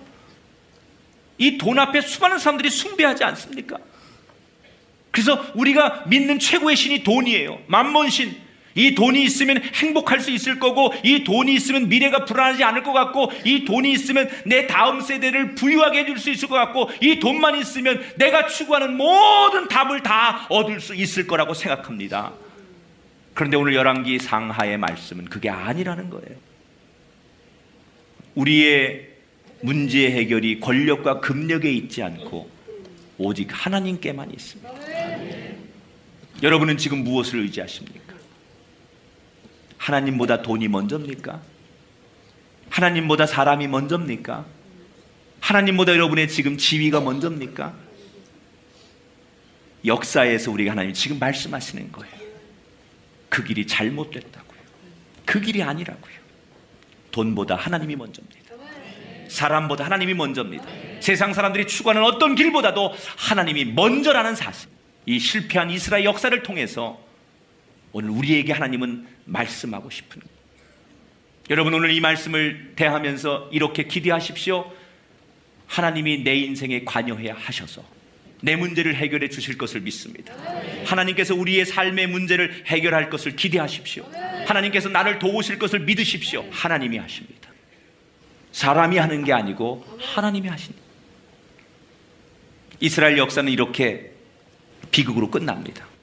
[1.37, 3.77] 이 돈 앞에 수많은 사람들이 숭배하지 않습니까?
[5.11, 7.61] 그래서 우리가 믿는 최고의 신이 돈이에요.
[7.67, 8.41] 만몬신.
[8.75, 13.31] 이 돈이 있으면 행복할 수 있을 거고, 이 돈이 있으면 미래가 불안하지 않을 것 같고,
[13.45, 18.03] 이 돈이 있으면 내 다음 세대를 부유하게 해줄 수 있을 것 같고, 이 돈만 있으면
[18.17, 22.33] 내가 추구하는 모든 답을 다 얻을 수 있을 거라고 생각합니다.
[23.35, 26.37] 그런데 오늘 열왕기 상하의 말씀은 그게 아니라는 거예요.
[28.35, 29.09] 우리의
[29.61, 32.51] 문제 해결이 권력과 금력에 있지 않고
[33.19, 34.71] 오직 하나님께만 있습니다.
[36.43, 38.04] 여러분은 지금 무엇을 의지하십니까?
[39.85, 41.43] 하나님보다 돈이 먼저입니까?
[42.71, 44.47] 하나님보다 사람이 먼저입니까?
[45.41, 47.75] 하나님보다 여러분의 지금 지위가 먼저입니까?
[49.85, 52.15] 역사에서 우리가 하나님 지금 말씀하시는 거예요.
[53.29, 54.61] 그 길이 잘못됐다고요.
[55.27, 56.15] 그 길이 아니라고요.
[57.11, 58.41] 돈보다 하나님이 먼저입니다.
[59.29, 60.65] 사람보다 하나님이 먼저입니다.
[61.01, 64.71] 세상 사람들이 추구하는 어떤 길보다도 하나님이 먼저라는 사실.
[65.05, 67.04] 이 실패한 이스라엘 역사를 통해서
[67.95, 70.21] 오늘 우리에게 하나님은 말씀하고 싶은.
[71.49, 74.71] 여러분 오늘 이 말씀을 대하면서 이렇게 기대하십시오.
[75.69, 77.85] 하나님이 내 인생에 관여해야 하셔서
[78.43, 80.35] 내 문제를 해결해 주실 것을 믿습니다.
[80.85, 84.05] 하나님께서 우리의 삶의 문제를 해결할 것을 기대하십시오.
[84.45, 86.45] 하나님께서 나를 도우실 것을 믿으십시오.
[86.51, 87.49] 하나님이 하십니다.
[88.51, 90.83] 사람이 하는 게 아니고 하나님이 하십니다.
[92.81, 94.11] 이스라엘 역사는 이렇게
[94.91, 95.94] 비극으로 끝납니다.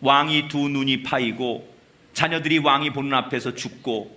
[0.00, 1.76] 왕이 두 눈이 파이고
[2.12, 4.16] 자녀들이 왕이 보는 앞에서 죽고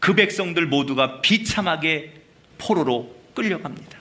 [0.00, 2.14] 그 백성들 모두가 비참하게
[2.58, 3.98] 포로로 끌려갑니다.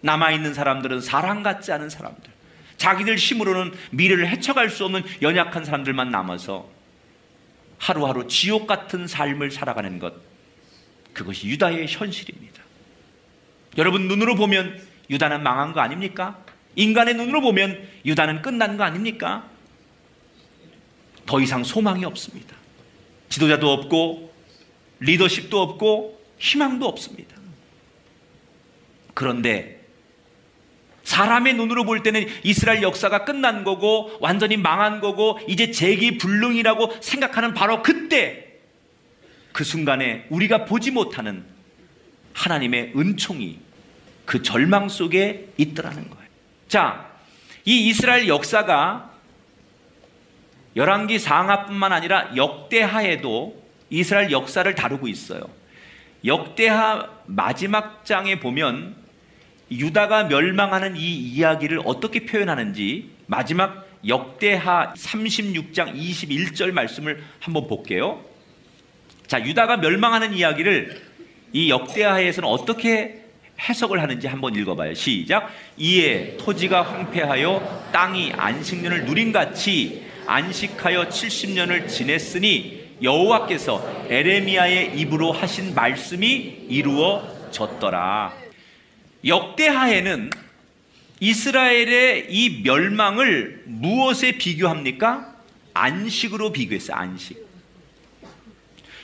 [0.00, 2.30] 남아있는 사람들은 사람 같지 않은 사람들,
[2.76, 6.68] 자기들 힘으로는 미래를 헤쳐갈 수 없는 연약한 사람들만 남아서
[7.78, 10.14] 하루하루 지옥 같은 삶을 살아가는 것,
[11.12, 12.62] 그것이 유다의 현실입니다.
[13.78, 16.38] 여러분, 눈으로 보면 유다는 망한 거 아닙니까?
[16.76, 19.48] 인간의 눈으로 보면 유다는 끝난 거 아닙니까?
[21.26, 22.54] 더 이상 소망이 없습니다.
[23.28, 24.32] 지도자도 없고,
[25.00, 27.36] 리더십도 없고, 희망도 없습니다.
[29.14, 29.80] 그런데
[31.02, 37.82] 사람의 눈으로 볼 때는 이스라엘 역사가 끝난 거고 완전히 망한 거고 이제 재기불능이라고 생각하는 바로
[37.82, 38.58] 그때
[39.52, 41.44] 그 순간에 우리가 보지 못하는
[42.34, 43.58] 하나님의 은총이
[44.26, 46.25] 그 절망 속에 있더라는 거예요.
[46.68, 47.06] 자,
[47.64, 49.10] 이 이스라엘 역사가
[50.74, 55.42] 열왕기 상하뿐만 아니라 역대하에도 이스라엘 역사를 다루고 있어요.
[56.24, 58.96] 역대하 마지막 장에 보면
[59.70, 68.22] 유다가 멸망하는 이 이야기를 어떻게 표현하는지 마지막 역대하 36장 21절 말씀을 한번 볼게요.
[69.26, 71.00] 자, 유다가 멸망하는 이야기를
[71.52, 73.25] 이 역대하에서는 어떻게
[73.60, 74.94] 해석을 하는지 한번 읽어봐요.
[74.94, 75.50] 시작.
[75.76, 86.66] 이에 토지가 황폐하여 땅이 안식년을 누린 같이 안식하여 70년을 지냈으니 여호와께서 에레미야의 입으로 하신 말씀이
[86.68, 88.32] 이루어졌더라.
[89.24, 90.30] 역대하에는
[91.20, 95.34] 이스라엘의 이 멸망을 무엇에 비교합니까?
[95.74, 96.96] 안식으로 비교했어요.
[96.96, 97.46] 안식.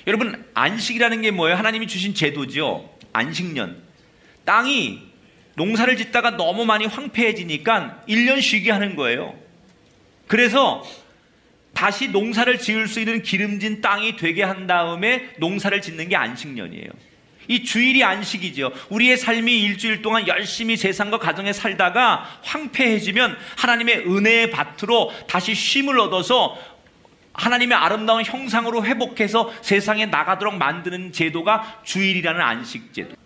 [0.07, 1.57] 여러분, 안식이라는 게 뭐예요?
[1.57, 2.90] 하나님이 주신 제도죠.
[3.12, 3.82] 안식년.
[4.45, 5.12] 땅이
[5.55, 9.34] 농사를 짓다가 너무 많이 황폐해지니까 1년 쉬게 하는 거예요.
[10.26, 10.82] 그래서
[11.74, 16.88] 다시 농사를 지을 수 있는 기름진 땅이 되게 한 다음에 농사를 짓는 게 안식년이에요.
[17.49, 18.72] 이 주일이 안식이죠.
[18.90, 26.57] 우리의 삶이 일주일 동안 열심히 세상과 가정에 살다가 황폐해지면 하나님의 은혜의 밭으로 다시 쉼을 얻어서
[27.32, 33.21] 하나님의 아름다운 형상으로 회복해서 세상에 나가도록 만드는 제도가 주일이라는 안식 제도.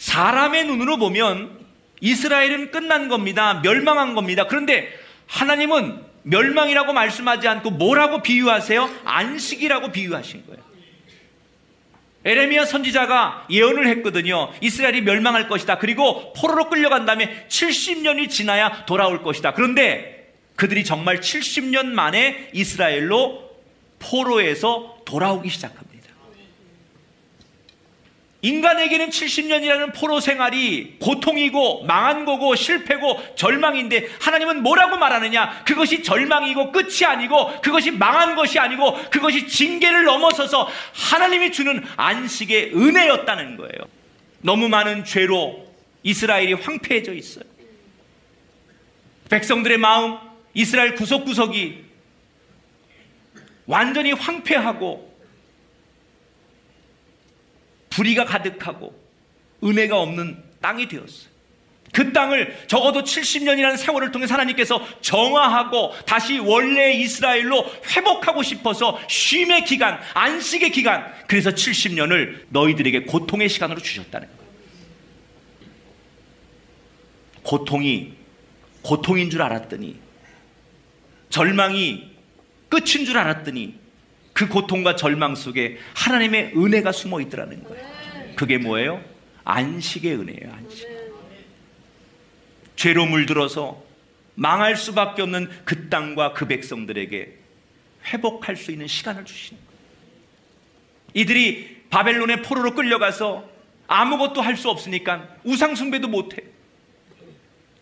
[0.00, 1.60] 사람의 눈으로 보면
[2.00, 3.60] 이스라엘은 끝난 겁니다.
[3.62, 4.46] 멸망한 겁니다.
[4.46, 4.90] 그런데
[5.26, 8.90] 하나님은 멸망이라고 말씀하지 않고 뭐라고 비유하세요?
[9.04, 10.62] 안식이라고 비유하신 거예요.
[12.24, 14.50] 에레미야 선지자가 예언을 했거든요.
[14.62, 15.76] 이스라엘이 멸망할 것이다.
[15.76, 19.52] 그리고 포로로 끌려간 다음에 70년이 지나야 돌아올 것이다.
[19.52, 23.50] 그런데 그들이 정말 70년 만에 이스라엘로
[23.98, 25.89] 포로에서 돌아오기 시작합니다.
[28.42, 35.62] 인간에게는 70년이라는 포로 생활이 고통이고 망한 거고 실패고 절망인데 하나님은 뭐라고 말하느냐?
[35.64, 43.56] 그것이 절망이고 끝이 아니고 그것이 망한 것이 아니고 그것이 징계를 넘어서서 하나님이 주는 안식의 은혜였다는
[43.58, 43.78] 거예요.
[44.40, 45.66] 너무 많은 죄로
[46.02, 47.44] 이스라엘이 황폐해져 있어요.
[49.28, 50.18] 백성들의 마음,
[50.54, 51.84] 이스라엘 구석구석이
[53.66, 55.09] 완전히 황폐하고
[57.90, 58.94] 불의가 가득하고
[59.62, 61.30] 은혜가 없는 땅이 되었어요.
[61.92, 67.66] 그 땅을 적어도 70년이라는 세월을 통해 하나님께서 정화하고 다시 원래의 이스라엘로
[67.96, 74.40] 회복하고 싶어서 쉼의 기간, 안식의 기간, 그래서 70년을 너희들에게 고통의 시간으로 주셨다는 거예요.
[77.42, 78.12] 고통이
[78.82, 79.98] 고통인 줄 알았더니
[81.28, 82.10] 절망이
[82.68, 83.79] 끝인 줄 알았더니
[84.40, 87.86] 그 고통과 절망 속에 하나님의 은혜가 숨어 있더라는 거예요.
[88.36, 89.04] 그게 뭐예요?
[89.44, 90.88] 안식의 은혜예요, 안식.
[92.74, 93.82] 죄로 물들어서
[94.36, 97.34] 망할 수밖에 없는 그 땅과 그 백성들에게
[98.06, 99.80] 회복할 수 있는 시간을 주시는 거예요.
[101.12, 103.46] 이들이 바벨론의 포로로 끌려가서
[103.88, 106.44] 아무것도 할 수 없으니까 우상숭배도 못해.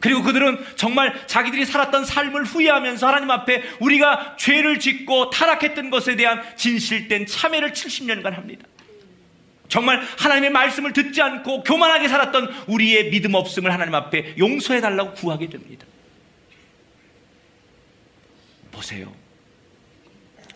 [0.01, 6.43] 그리고 그들은 정말 자기들이 살았던 삶을 후회하면서 하나님 앞에 우리가 죄를 짓고 타락했던 것에 대한
[6.57, 8.67] 진실된 참회를 70년간 합니다.
[9.69, 15.49] 정말 하나님의 말씀을 듣지 않고 교만하게 살았던 우리의 믿음 없음을 하나님 앞에 용서해 달라고 구하게
[15.49, 15.87] 됩니다.
[18.71, 19.13] 보세요.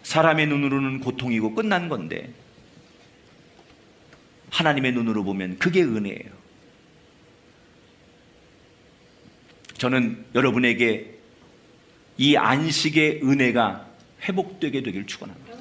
[0.03, 2.31] 사람의 눈으로는 고통이고 끝난 건데
[4.51, 6.42] 하나님의 눈으로 보면 그게 은혜예요.
[9.83, 11.11] 저는 여러분에게
[12.17, 13.85] 이 안식의 은혜가
[14.23, 15.57] 회복되게 되길 축원합니다.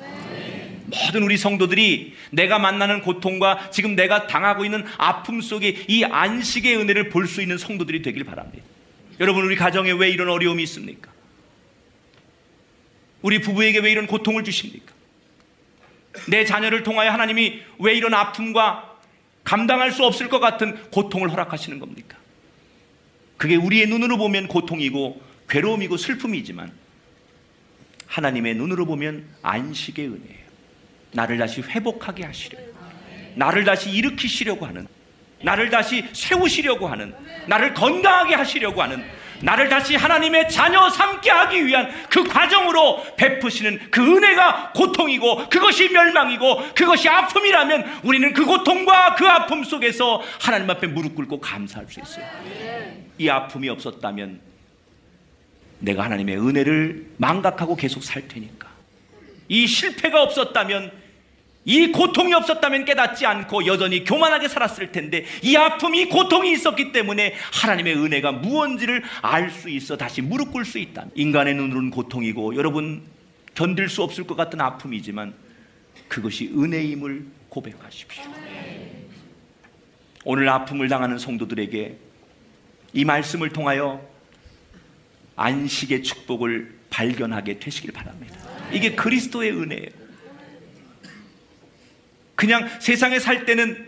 [0.86, 7.10] 모든 우리 성도들이 내가 만나는 고통과 지금 내가 당하고 있는 아픔 속에 이 안식의 은혜를
[7.10, 8.64] 볼 수 있는 성도들이 되길 바랍니다.
[9.20, 11.10] 여러분 우리 가정에 왜 이런 어려움이 있습니까?
[13.24, 14.94] 우리 부부에게 왜 이런 고통을 주십니까?
[16.28, 19.00] 내 자녀를 통하여 하나님이 왜 이런 아픔과
[19.44, 22.21] 감당할 수 없을 것 같은 고통을 허락하시는 겁니까?
[23.42, 25.20] 그게 우리의 눈으로 보면 고통이고
[25.50, 26.72] 괴로움이고 슬픔이지만
[28.06, 30.46] 하나님의 눈으로 보면 안식의 은혜예요.
[31.14, 32.60] 나를 다시 회복하게 하시려
[33.34, 34.88] 나를 다시 일으키시려고 하는
[35.42, 37.16] 나를 다시 세우시려고 하는
[37.48, 39.04] 나를 건강하게 하시려고 하는
[39.44, 46.74] 나를 다시 하나님의 자녀 삼게 하기 위한 그 과정으로 베푸시는 그 은혜가 고통이고 그것이 멸망이고
[46.74, 52.26] 그것이 아픔이라면 우리는 그 고통과 그 아픔 속에서 하나님 앞에 무릎 꿇고 감사할 수 있어요.
[53.18, 54.42] 이 아픔이 없었다면
[55.80, 58.70] 내가 하나님의 은혜를 망각하고 계속 살 테니까.
[59.48, 61.01] 이 실패가 없었다면
[61.64, 67.96] 이 고통이 없었다면 깨닫지 않고 여전히 교만하게 살았을 텐데 이 아픔이 고통이 있었기 때문에 하나님의
[67.98, 71.06] 은혜가 무언지를 알 수 있어 다시 무릎 꿇을 수 있다.
[71.14, 73.04] 인간의 눈으로는 고통이고 여러분
[73.54, 75.34] 견딜 수 없을 것 같은 아픔이지만
[76.08, 78.24] 그것이 은혜임을 고백하십시오.
[80.24, 81.98] 오늘 아픔을 당하는 성도들에게
[82.94, 84.02] 이 말씀을 통하여
[85.36, 88.38] 안식의 축복을 발견하게 되시길 바랍니다.
[88.72, 90.01] 이게 그리스도의 은혜예요.
[92.42, 93.88] 그냥 세상에 살 때는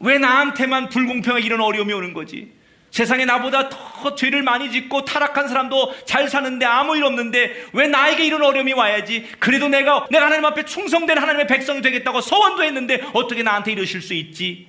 [0.00, 2.50] 왜 나한테만 불공평하게 이런 어려움이 오는 거지?
[2.90, 8.26] 세상에 나보다 더 죄를 많이 짓고 타락한 사람도 잘 사는데 아무 일 없는데 왜 나에게
[8.26, 9.28] 이런 어려움이 와야지?
[9.38, 14.12] 그래도 내가 내가 하나님 앞에 충성된 하나님의 백성이 되겠다고 서원도 했는데 어떻게 나한테 이러실 수
[14.12, 14.66] 있지?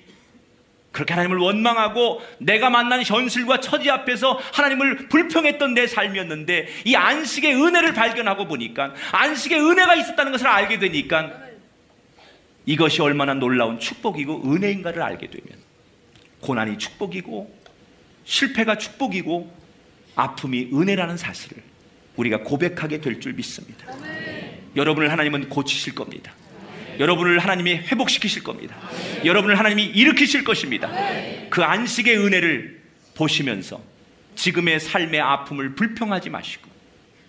[0.92, 7.96] 그렇게 하나님을 원망하고 내가 만난 현실과 처지 앞에서 하나님을 불평했던 내 삶이었는데 이 안식의 은혜를
[7.96, 11.43] 발견하고 보니까 안식의 은혜가 있었다는 것을 알게 되니까
[12.66, 15.60] 이것이 얼마나 놀라운 축복이고 은혜인가를 알게 되면
[16.42, 17.54] 고난이 축복이고
[18.26, 19.54] 실패가 축복이고
[20.16, 21.62] 아픔이 은혜라는 사실을
[22.16, 23.88] 우리가 고백하게 될 줄 믿습니다.
[24.76, 26.34] 여러분을 하나님은 고치실 겁니다.
[27.00, 28.76] 여러분을 하나님이 회복시키실 겁니다.
[29.26, 30.90] 여러분을 하나님이 일으키실 것입니다.
[31.50, 32.82] 그 안식의 은혜를
[33.16, 33.82] 보시면서
[34.36, 36.70] 지금의 삶의 아픔을 불평하지 마시고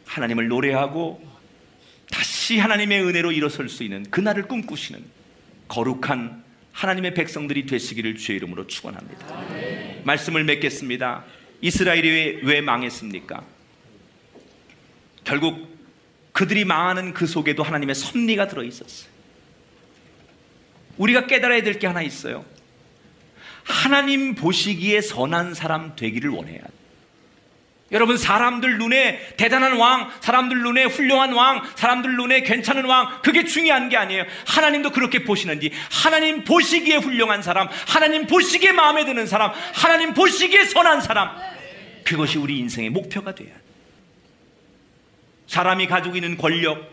[0.07, 1.23] 하나님을 노래하고
[2.11, 5.03] 다시 하나님의 은혜로 일어설 수 있는 그날을 꿈꾸시는
[5.69, 6.43] 거룩한
[6.73, 9.27] 하나님의 백성들이 되시기를 주의 이름으로 축원합니다.
[10.05, 11.25] 말씀을 맺겠습니다.
[11.61, 13.45] 이스라엘이 왜, 왜 망했습니까?
[15.25, 15.73] 결국
[16.33, 19.09] 그들이 망하는 그 속에도 하나님의 섭리가 들어 있었어요.
[20.99, 22.45] 우리가 깨달아야 될 게 하나 있어요.
[23.65, 26.69] 하나님 보시기에 선한 사람 되기를 원해야 돼.
[27.93, 33.89] 여러분 사람들 눈에 대단한 왕, 사람들 눈에 훌륭한 왕, 사람들 눈에 괜찮은 왕 그게 중요한
[33.89, 34.25] 게 아니에요.
[34.47, 41.03] 하나님도 그렇게 보시는지 하나님 보시기에 훌륭한 사람, 하나님 보시기에 마음에 드는 사람, 하나님 보시기에 선한
[41.03, 41.37] 사람
[42.05, 43.65] 그것이 우리 인생의 목표가 돼야 돼.
[45.47, 46.91] 사람이 가지고 있는 권력,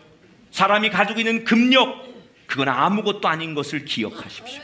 [0.50, 2.12] 사람이 가지고 있는 금력
[2.46, 4.62] 그건 아무것도 아닌 것을 기억하십시오.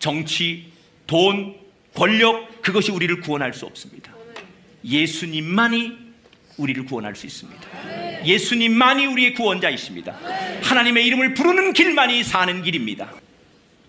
[0.00, 0.72] 정치,
[1.06, 1.56] 돈,
[1.94, 4.13] 권력 그것이 우리를 구원할 수 없습니다.
[4.84, 6.04] 예수님만이
[6.56, 8.24] 우리를 구원할 수 있습니다.
[8.24, 10.18] 예수님만이 우리의 구원자이십니다.
[10.62, 13.12] 하나님의 이름을 부르는 길만이 사는 길입니다.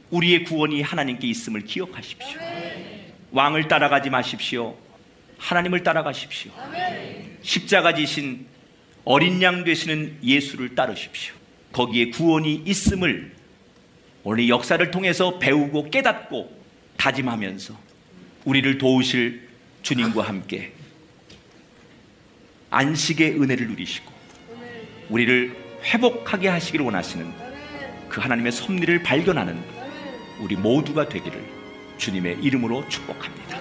[0.10, 2.40] 우리의 구원이 하나님께 있음을 기억하십시오.
[3.32, 4.78] 왕을 따라가지 마십시오.
[5.38, 6.52] 하나님을 따라가십시오.
[7.42, 8.46] 십자가 지신
[9.04, 11.34] 어린 양 되시는 예수를 따르십시오.
[11.72, 13.36] 거기에 구원이 있음을
[14.24, 16.64] 오늘 역사를 통해서 배우고 깨닫고
[16.98, 17.78] 다짐하면서
[18.46, 19.48] 우리를 도우실
[19.84, 20.72] 주님과 함께
[22.70, 24.12] 안식의 은혜를 누리시고
[25.10, 27.32] 우리를 회복하게 하시기를 원하시는
[28.10, 29.58] 그 하나님의 섭리를 발견하는
[30.40, 31.44] 우리 모두가 되기를
[31.98, 33.60] 주님의 이름으로 축복합니다.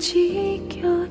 [0.00, 1.10] 나를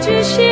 [0.00, 0.51] 지켜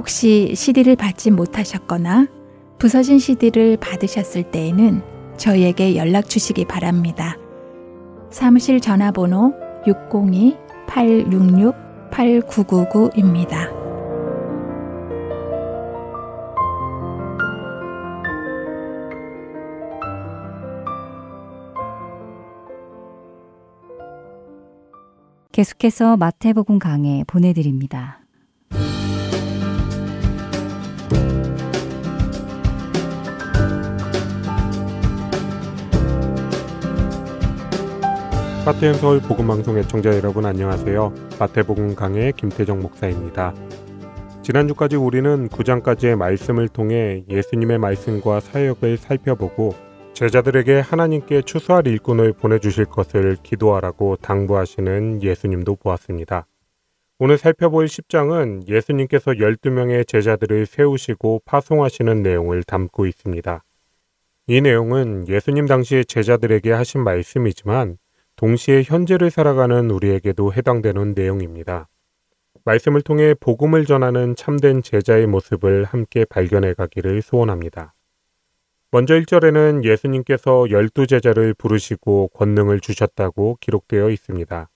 [0.00, 2.26] 혹시 CD를 받지 못하셨거나
[2.78, 5.02] 부서진 CD를 받으셨을 때에는
[5.36, 7.36] 저희에게 연락 주시기 바랍니다.
[8.30, 9.52] 사무실 전화번호
[10.88, 13.78] 602-866-8999입니다.
[25.52, 28.20] 계속해서 마태복음 강해 보내드립니다.
[38.70, 41.12] 파트앤 서울 복음방송 애청자 여러분 안녕하세요.
[41.40, 43.52] 마태복음 강의 김태정 목사입니다.
[44.42, 49.74] 지난주까지 우리는 9장까지의 말씀을 통해 예수님의 말씀과 사역을 살펴보고
[50.12, 56.46] 제자들에게 하나님께 추수할 일꾼을 보내주실 것을 기도하라고 당부하시는 예수님도 보았습니다.
[57.18, 63.64] 오늘 살펴볼 10장은 예수님께서 12명의 제자들을 세우시고 파송하시는 내용을 담고 있습니다.
[64.46, 67.98] 이 내용은 예수님 당시의 제자들에게 하신 말씀이지만
[68.40, 71.90] 동시에 현재를 살아가는 우리에게도 해당되는 내용입니다.
[72.64, 77.92] 말씀을 통해 복음을 전하는 참된 제자의 모습을 함께 발견해 가기를 소원합니다.
[78.92, 84.70] 먼저 1절에는 예수님께서 열두 제자를 부르시고 권능을 주셨다고 기록되어 있습니다.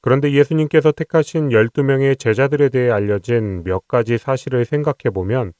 [0.00, 5.52] 그런데 예수님께서 택하신 12명의 제자들에 대해 알려진 몇 가지 사실을 생각해 보면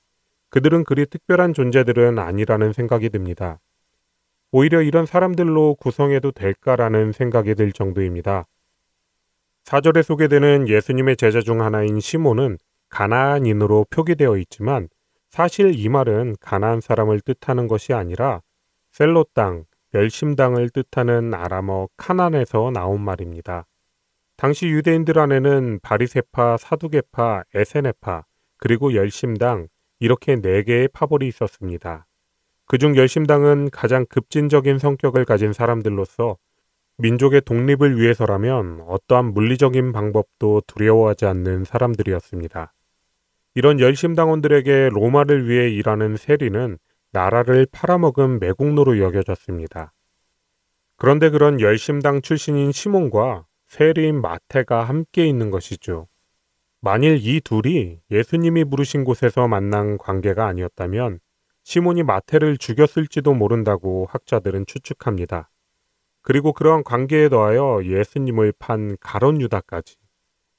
[0.51, 3.61] 그들은 그리 특별한 존재들은 아니라는 생각이 듭니다.
[4.57, 8.47] 오히려 이런 사람들로 구성해도 될까라는 생각이 들 정도입니다.
[9.65, 14.89] 사절에 소개되는 예수님의 제자 중 하나인 시몬은 가나안인으로 표기되어 있지만
[15.29, 18.43] 사실 이 말은 가나안 사람을 뜻하는 것이 아니라
[18.93, 23.67] 셀로 땅, 멸심 당을 뜻하는 아람어 카난에서 나온 말입니다.
[24.37, 28.23] 당시 유대인들 안에는 바리세파, 사두개파, 에세네파,
[28.59, 29.67] 그리고 열심당
[29.99, 32.07] 이렇게 네 개의 파벌이 있었습니다.
[32.67, 36.37] 그중 열심당은 가장 급진적인 성격을 가진 사람들로서
[36.99, 42.73] 민족의 독립을 위해서라면 어떠한 물리적인 방법도 두려워하지 않는 사람들이었습니다.
[43.55, 46.79] 이런 열심당원들에게 로마를 위해 일하는 세리는
[47.13, 49.93] 나라를 팔아먹은 매국노로 여겨졌습니다.
[50.97, 56.09] 그런데 그런 열심당 출신인 시몬과 세리인 마태가 함께 있는 것이죠.
[56.81, 61.19] 만일 이 둘이 예수님이 부르신 곳에서 만난 관계가 아니었다면
[61.65, 65.51] 시몬이 마태를 죽였을지도 모른다고 학자들은 추측합니다.
[66.21, 69.97] 그리고 그러한 관계에 더하여 예수님을 판 가론 유다까지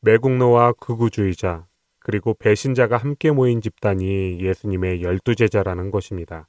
[0.01, 1.68] 매국노와 극우주의자
[1.99, 6.47] 그리고 배신자가 함께 모인 집단이 예수님의 열두 제자라는 것입니다.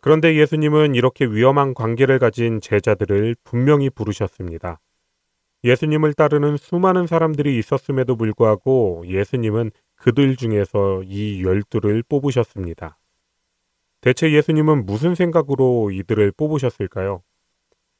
[0.00, 4.80] 그런데 예수님은 이렇게 위험한 관계를 가진 제자들을 분명히 부르셨습니다.
[5.64, 12.98] 예수님을 따르는 수많은 사람들이 있었음에도 불구하고 예수님은 그들 중에서 이 열두를 뽑으셨습니다.
[14.02, 17.22] 대체 예수님은 무슨 생각으로 이들을 뽑으셨을까요?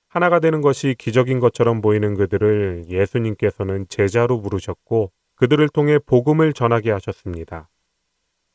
[0.08, 7.70] 하나가 되는 것이 기적인 것처럼 보이는 그들을 예수님께서는 제자로 부르셨고 그들을 통해 복음을 전하게 하셨습니다.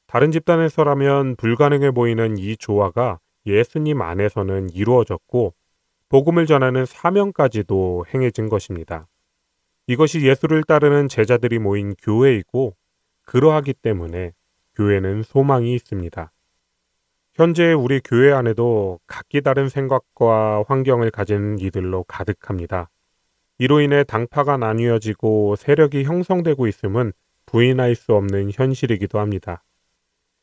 [0.08, 5.54] 다른 집단에서라면 불가능해 보이는 이 조화가 예수님 안에서는 이루어졌고
[6.10, 9.08] 복음을 전하는 사명까지도 행해진 것입니다.
[9.88, 12.76] 이것이 예수를 따르는 제자들이 모인 교회이고
[13.24, 14.34] 그러하기 때문에
[14.76, 16.32] 교회는 소망이 있습니다.
[17.38, 22.90] 현재 우리 교회 안에도 각기 다른 생각과 환경을 가진 이들로 가득합니다.
[23.60, 27.14] 이로 인해 당파가 나뉘어지고 세력이 형성되고 있음은
[27.46, 29.64] 부인할 수 없는 현실이기도 합니다.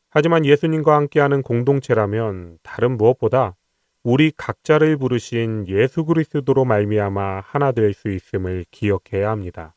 [0.09, 3.57] 하지만 예수님과 함께하는 공동체라면 다른 무엇보다
[4.05, 9.75] 우리 각자를 부르신 예수 그리스도로 말미암아 하나 될 수 있음을 기억해야 합니다.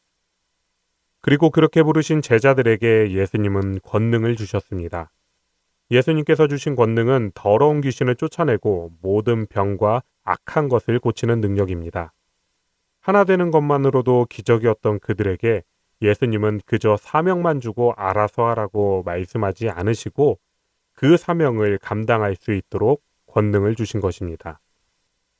[1.22, 5.10] 그리고 그렇게 부르신 제자들에게 예수님은 권능을 주셨습니다.
[5.92, 12.14] 예수님께서 주신 권능은 더러운 귀신을 쫓아내고 모든 병과 악한 것을 고치는 능력입니다.
[13.00, 15.64] 하나 되는 것만으로도 기적이었던 그들에게
[16.02, 20.40] 예수님은 그저 사명만 주고 알아서 하라고 말씀하지 않으시고
[20.94, 24.60] 그 사명을 감당할 수 있도록 권능을 주신 것입니다.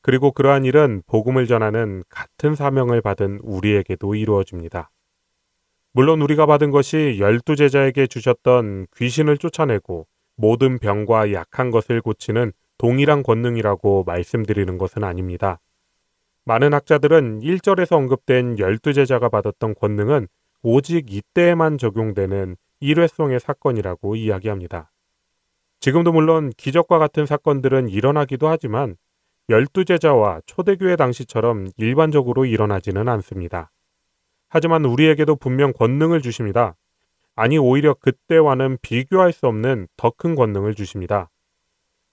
[0.02, 4.90] 그리고 그러한 일은 복음을 전하는 같은 사명을 받은 우리에게도 이루어집니다.
[5.92, 10.08] 물론 우리가 받은 것이 열두 제자에게 주셨던 귀신을 쫓아내고
[10.38, 15.60] 모든 병과 약한 것을 고치는 동일한 권능이라고 말씀드리는 것은 아닙니다.
[16.46, 20.28] 많은 학자들은 1절에서 언급된 열두 제자가 받았던 권능은
[20.62, 24.92] 오직 이때에만 적용되는 일회성의 사건이라고 이야기합니다.
[25.80, 28.96] 지금도 물론 기적과 같은 사건들은 일어나기도 하지만
[29.50, 33.72] 열두 제자와 초대교회 당시처럼 일반적으로 일어나지는 않습니다.
[34.50, 36.76] 하지만 우리에게도 분명 권능을 주십니다.
[37.38, 41.30] 아니 오히려 그때와는 비교할 수 없는 더 큰 권능을 주십니다.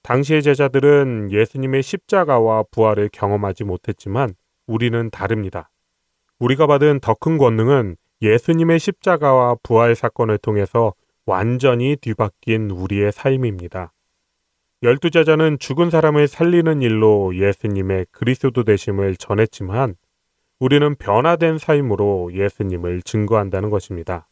[0.02, 4.34] 당시의 제자들은 예수님의 십자가와 부활을 경험하지 못했지만
[4.66, 5.70] 우리는 다릅니다.
[6.38, 10.92] 우리가 받은 더 큰 권능은 예수님의 십자가와 부활 사건을 통해서
[11.24, 13.94] 완전히 뒤바뀐 우리의 삶입니다.
[14.82, 19.94] 열두 제자는 죽은 사람을 살리는 일로 예수님의 그리스도 되심을 전했지만
[20.58, 24.28] 우리는 변화된 삶으로 예수님을 증거한다는 것입니다.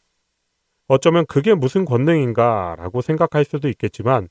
[0.87, 4.27] 어쩌면 그게 무슨 권능인가 라고 생각할 수도 있겠지만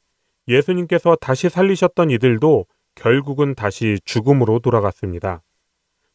[0.48, 5.42] 예수님께서 다시 살리셨던 이들도 결국은 다시 죽음으로 돌아갔습니다.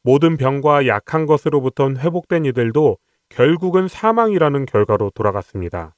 [0.03, 2.97] 모든 병과 약한 것으로부터 회복된 이들도
[3.29, 5.95] 결국은 사망이라는 결과로 돌아갔습니다.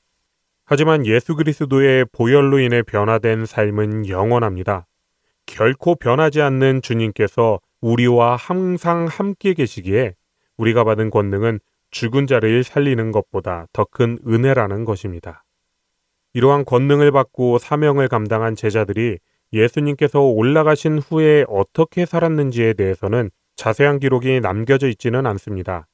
[0.65, 4.85] 하지만 예수 그리스도의 보혈로 인해 변화된 삶은 영원합니다.
[5.45, 10.13] 결코 변하지 않는 주님께서 우리와 항상 함께 계시기에
[10.57, 11.59] 우리가 받은 권능은
[11.91, 15.43] 죽은 자를 살리는 것보다 더 큰 은혜라는 것입니다.
[16.33, 19.17] 이러한 권능을 받고 사명을 감당한 제자들이
[19.51, 25.87] 예수님께서 올라가신 후에 어떻게 살았는지에 대해서는 자세한 기록이 남겨져 있지는 않습니다.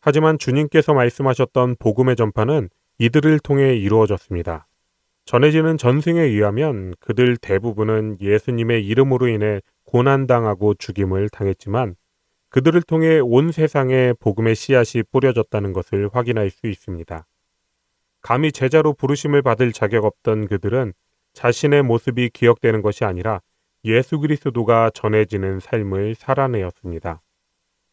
[0.00, 2.68] 하지만 주님께서 말씀하셨던 복음의 전파는
[2.98, 4.68] 이들을 통해 이루어졌습니다.
[5.24, 11.94] 전해지는 전승에 의하면 그들 대부분은 예수님의 이름으로 인해 고난당하고 죽임을 당했지만
[12.52, 17.26] 그들을 통해 온 세상에 복음의 씨앗이 뿌려졌다는 것을 확인할 수 있습니다.
[18.20, 20.92] 감히 제자로 부르심을 받을 자격 없던 그들은
[21.32, 23.40] 자신의 모습이 기억되는 것이 아니라
[23.86, 27.22] 예수 그리스도가 전해지는 삶을 살아내었습니다.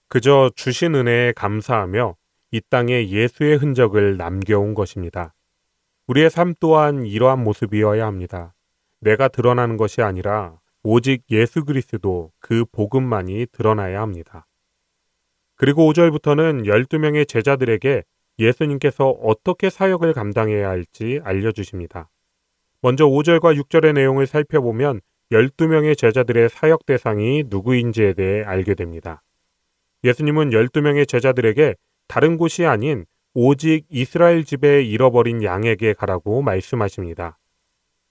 [0.10, 2.18] 그저 주신 은혜에 감사하며
[2.52, 5.34] 이 땅에 예수의 흔적을 남겨온 것입니다.
[6.08, 8.54] 우리의 삶 또한 이러한 모습이어야 합니다.
[9.00, 14.48] 내가 드러나는 것이 아니라 오직 예수 그리스도 그 복음만이 드러나야 합니다.
[15.60, 18.04] 그리고 5절부터는 12명의 제자들에게
[18.40, 22.10] 예수님께서 어떻게 사역을 감당해야 할지 알려주십니다.
[22.82, 25.02] 먼저 5절과 6절의 내용을 살펴보면
[25.34, 29.22] 12명의 제자들의 사역 대상이 누구인지에 대해 알게 됩니다.
[30.06, 31.76] 예수님은 12명의 제자들에게
[32.08, 37.38] 다른 곳이 아닌 오직 이스라엘 집에 잃어버린 양에게 가라고 말씀하십니다.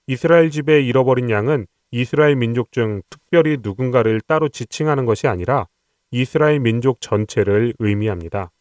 [0.05, 5.65] 이스라엘 집에 잃어버린 양은 이스라엘 민족 중 특별히 누군가를 따로 지칭하는 것이 아니라
[6.11, 8.51] 이스라엘 민족 전체를 의미합니다.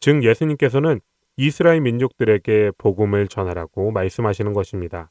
[0.00, 1.00] 즉 예수님께서는
[1.36, 5.10] 이스라엘 민족들에게 복음을 전하라고 말씀하시는 것입니다.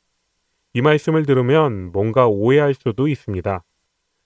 [0.73, 3.63] 이 말씀을 들으면 뭔가 오해할 수도 있습니다.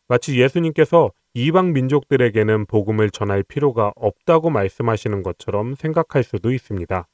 [0.08, 7.08] 마치 예수님께서 이방 민족들에게는 복음을 전할 필요가 없다고 말씀하시는 것처럼 생각할 수도 있습니다.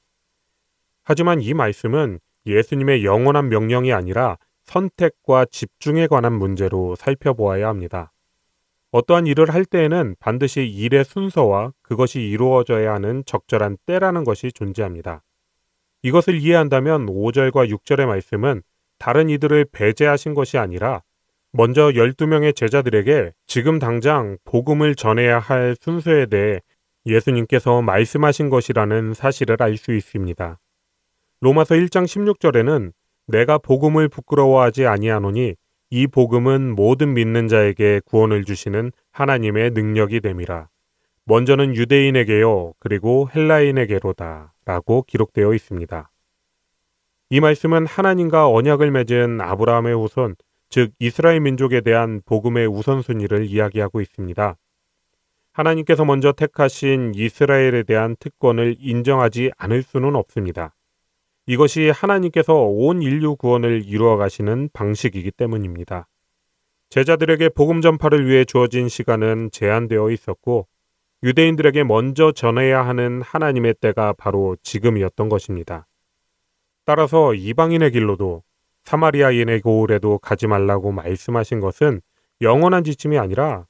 [1.04, 8.13] 하지만 이 말씀은 예수님의 영원한 명령이 아니라 선택과 집중에 관한 문제로 살펴보아야 합니다.
[8.94, 15.24] 어떠한 일을 할 때에는 반드시 일의 순서와 그것이 이루어져야 하는 적절한 때라는 것이 존재합니다.
[16.04, 18.62] 이것을 이해한다면 5절과 6절의 말씀은
[19.00, 21.02] 다른 이들을 배제하신 것이 아니라
[21.52, 26.62] 먼저 12명의 제자들에게 지금 당장 복음을 전해야 할 순서에 대해
[27.08, 30.60] 예수님께서 말씀하신 것이라는 사실을 알 수 있습니다.
[31.42, 32.92] 로마서 1장 16절에는
[33.26, 35.56] 내가 복음을 부끄러워하지 아니하노니
[35.96, 40.68] 이 복음은 모든 믿는 자에게 구원을 주시는 하나님의 능력이 됨이라.
[41.26, 44.56] 먼저는 유대인에게요, 그리고 헬라인에게로다.
[44.66, 46.10] 라고 기록되어 있습니다.
[47.30, 50.34] 이 말씀은 하나님과 언약을 맺은 아브라함의 후손,
[50.70, 54.56] 즉 이스라엘 민족에 대한 복음의 우선순위를 이야기하고 있습니다.
[55.52, 60.74] 하나님께서 먼저 택하신 이스라엘에 대한 특권을 인정하지 않을 수는 없습니다.
[61.46, 66.08] 이것이 하나님께서 온 인류 구원을 이루어 가시는 방식이기 때문입니다.
[66.90, 70.68] 제자들에게 복음 전파를 위해 주어진 시간은 제한되어 있었고
[71.24, 75.88] 유대인들에게 먼저 전해야 하는 하나님의 때가 바로 지금이었던 것입니다.
[76.86, 78.44] 따라서 이방인의 길로도
[78.84, 82.02] 사마리아인의 고을에도 가지 말라고 말씀하신 것은
[82.42, 83.66] 영원한 지침이 아니라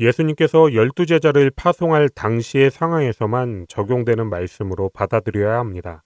[0.00, 6.02] 예수님께서 열두 제자를 파송할 당시의 상황에서만 적용되는 말씀으로 받아들여야 합니다.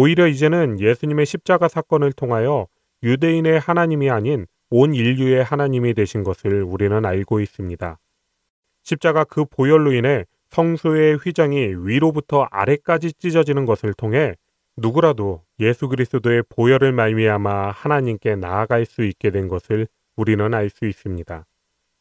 [0.00, 2.68] 오히려 이제는 예수님의 십자가 사건을 통하여
[3.02, 7.98] 유대인의 하나님이 아닌 온 인류의 하나님이 되신 것을 우리는 알고 있습니다.
[8.84, 14.36] 십자가 그 보혈로 인해 성소의 휘장이 위로부터 아래까지 찢어지는 것을 통해
[14.76, 21.44] 누구라도 예수 그리스도의 보혈을 말미암아 하나님께 나아갈 수 있게 된 것을 우리는 알 수 있습니다.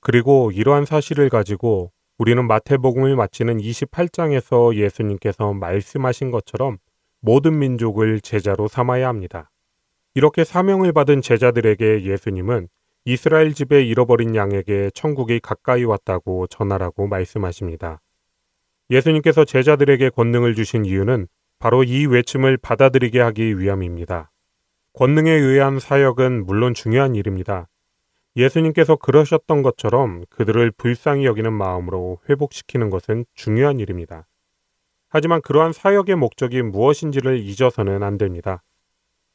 [0.01, 6.77] 그리고 이러한 사실을 가지고 우리는 마태복음을 마치는 28장에서 예수님께서 말씀하신 것처럼
[7.19, 9.51] 모든 민족을 제자로 삼아야 합니다.
[10.15, 12.67] 이렇게 사명을 받은 제자들에게 예수님은
[13.05, 18.01] 이스라엘 집에 잃어버린 양에게 천국이 가까이 왔다고 전하라고 말씀하십니다.
[18.89, 21.27] 예수님께서 제자들에게 권능을 주신 이유는
[21.59, 24.31] 바로 이 외침을 받아들이게 하기 위함입니다.
[24.93, 27.67] 권능에 의한 사역은 물론 중요한 일입니다.
[28.35, 34.27] 예수님께서 그러셨던 것처럼 그들을 불쌍히 여기는 마음으로 회복시키는 것은 중요한 일입니다.
[35.09, 38.63] 하지만 그러한 사역의 목적이 무엇인지를 잊어서는 안 됩니다.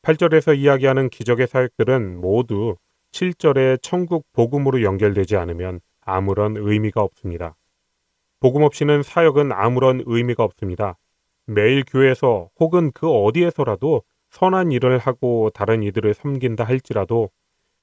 [0.03, 2.77] 8절에서 이야기하는 기적의 사역들은 모두
[3.13, 7.57] 7절의 천국 복음으로 연결되지 않으면 아무런 의미가 없습니다.
[8.41, 10.99] 복음 없이는 사역은 아무런 의미가 없습니다.
[11.47, 17.31] 매일 교회에서 혹은 그 어디에서라도 선한 일을 하고 다른 이들을 섬긴다 할지라도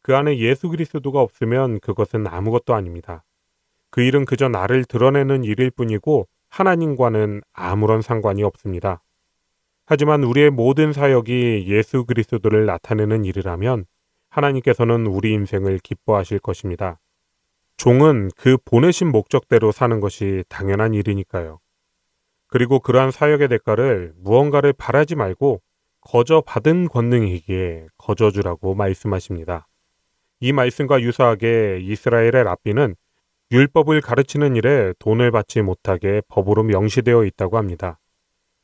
[0.01, 3.23] 그 안에 예수 그리스도가 없으면 그것은 아무것도 아닙니다.
[3.89, 9.01] 그 일은 그저 나를 드러내는 일일 뿐이고 하나님과는 아무런 상관이 없습니다.
[9.85, 13.85] 하지만 우리의 모든 사역이 예수 그리스도를 나타내는 일이라면
[14.29, 16.99] 하나님께서는 우리 인생을 기뻐하실 것입니다.
[17.77, 21.59] 종은 그 보내신 목적대로 사는 것이 당연한 일이니까요.
[22.47, 25.61] 그리고 그러한 사역의 대가를 무언가를 바라지 말고
[26.01, 29.67] 거저 받은 권능이기에 거저 주라고 말씀하십니다.
[30.39, 32.95] 이 말씀과 유사하게 이스라엘의 랍비는
[33.51, 37.99] 율법을 가르치는 일에 돈을 받지 못하게 법으로 명시되어 있다고 합니다.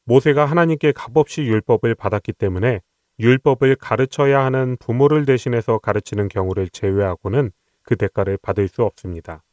[0.05, 2.81] 모세가 하나님께 값없이 율법을 받았기 때문에
[3.19, 9.43] 율법을 가르쳐야 하는 부모를 대신해서 가르치는 경우를 제외하고는 그 대가를 받을 수 없습니다.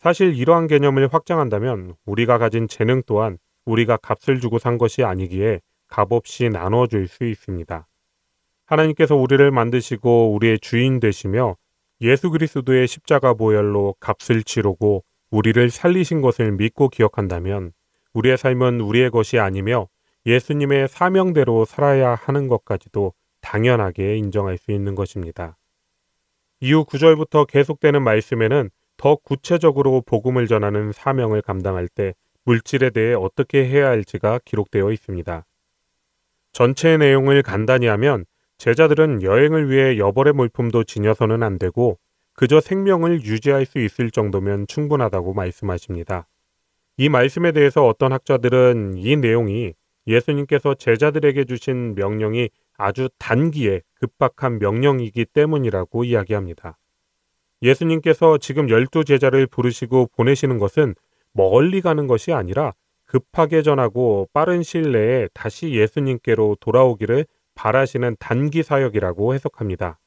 [0.00, 6.48] 사실 이러한 개념을 확장한다면 우리가 가진 재능 또한 우리가 값을 주고 산 것이 아니기에 값없이
[6.48, 7.86] 나눠줄 수 있습니다.
[8.66, 11.56] 하나님께서 우리를 만드시고 우리의 주인 되시며
[12.00, 17.72] 예수 그리스도의 십자가 보혈로 값을 치르고 우리를 살리신 것을 믿고 기억한다면
[18.12, 19.88] 우리의 삶은 우리의 것이 아니며
[20.26, 25.56] 예수님의 사명대로 살아야 하는 것까지도 당연하게 인정할 수 있는 것입니다.
[26.60, 32.14] 이후 9절부터 계속되는 말씀에는 더 구체적으로 복음을 전하는 사명을 감당할 때
[32.44, 35.44] 물질에 대해 어떻게 해야 할지가 기록되어 있습니다.
[36.52, 38.24] 전체의 내용을 간단히 하면
[38.58, 41.98] 제자들은 여행을 위해 여벌의 물품도 지녀서는 안 되고
[42.34, 46.26] 그저 생명을 유지할 수 있을 정도면 충분하다고 말씀하십니다.
[46.96, 49.74] 이 말씀에 대해서 어떤 학자들은 이 내용이
[50.06, 56.76] 예수님께서 제자들에게 주신 명령이 아주 단기에 급박한 명령이기 때문이라고 이야기합니다.
[57.62, 60.94] 예수님께서 지금 열두 제자를 부르시고 보내시는 것은
[61.32, 62.74] 멀리 가는 것이 아니라
[63.06, 69.98] 급하게 전하고 빠른 시일 내에 다시 예수님께로 돌아오기를 바라시는 단기 사역이라고 해석합니다.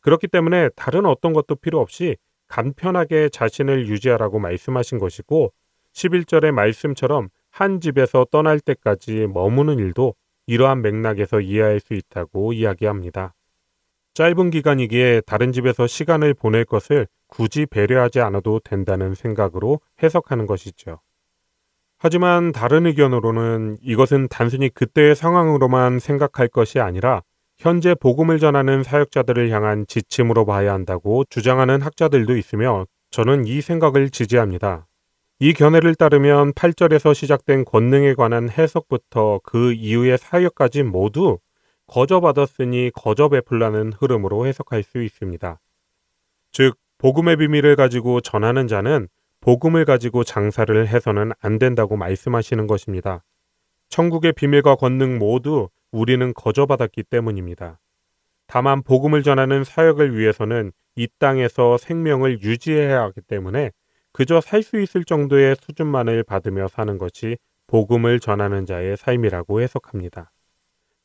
[0.00, 2.16] 그렇기 때문에 다른 어떤 것도 필요 없이
[2.48, 5.52] 간편하게 자신을 유지하라고 말씀하신 것이고
[5.92, 10.14] 11절의 말씀처럼 한 집에서 떠날 때까지 머무는 일도
[10.46, 13.34] 이러한 맥락에서 이해할 수 있다고 이야기합니다.
[14.14, 21.00] 짧은 기간이기에 다른 집에서 시간을 보낼 것을 굳이 배려하지 않아도 된다는 생각으로 해석하는 것이죠.
[22.02, 27.20] 하지만 다른 의견으로는 이것은 단순히 그때의 상황으로만 생각할 것이 아니라
[27.58, 34.86] 현재 복음을 전하는 사역자들을 향한 지침으로 봐야 한다고 주장하는 학자들도 있으며 저는 이 생각을 지지합니다.
[35.40, 41.38] 이 견해를 따르면 8절에서 시작된 권능에 관한 해석부터 그 이후의 사역까지 모두
[41.86, 45.60] 거저 받았으니 거저 베풀라는 흐름으로 해석할 수 있습니다.
[46.52, 49.08] 즉, 복음의 비밀을 가지고 전하는 자는
[49.40, 53.24] 복음을 가지고 장사를 해서는 안 된다고 말씀하시는 것입니다.
[53.88, 57.80] 천국의 비밀과 권능 모두 우리는 거저받았기 때문입니다.
[58.46, 63.70] 다만 복음을 전하는 사역을 위해서는 이 땅에서 생명을 유지해야 하기 때문에
[64.12, 70.32] 그저 살 수 있을 정도의 수준만을 받으며 사는 것이 복음을 전하는 자의 삶이라고 해석합니다.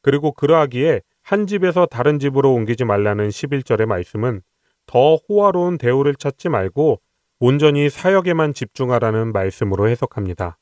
[0.02, 4.42] 그리고 그러하기에 한 집에서 다른 집으로 옮기지 말라는 11절의 말씀은
[4.88, 7.00] 더 호화로운 대우를 찾지 말고
[7.48, 10.58] 온전히 사역에만 집중하라는 말씀으로 해석합니다.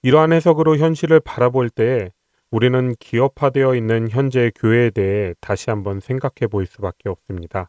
[0.00, 2.12] 이러한 해석으로 현실을 바라볼 때
[2.50, 7.68] 우리는 기업화되어 있는 현재 교회에 대해 다시 한번 생각해 볼 수밖에 없습니다.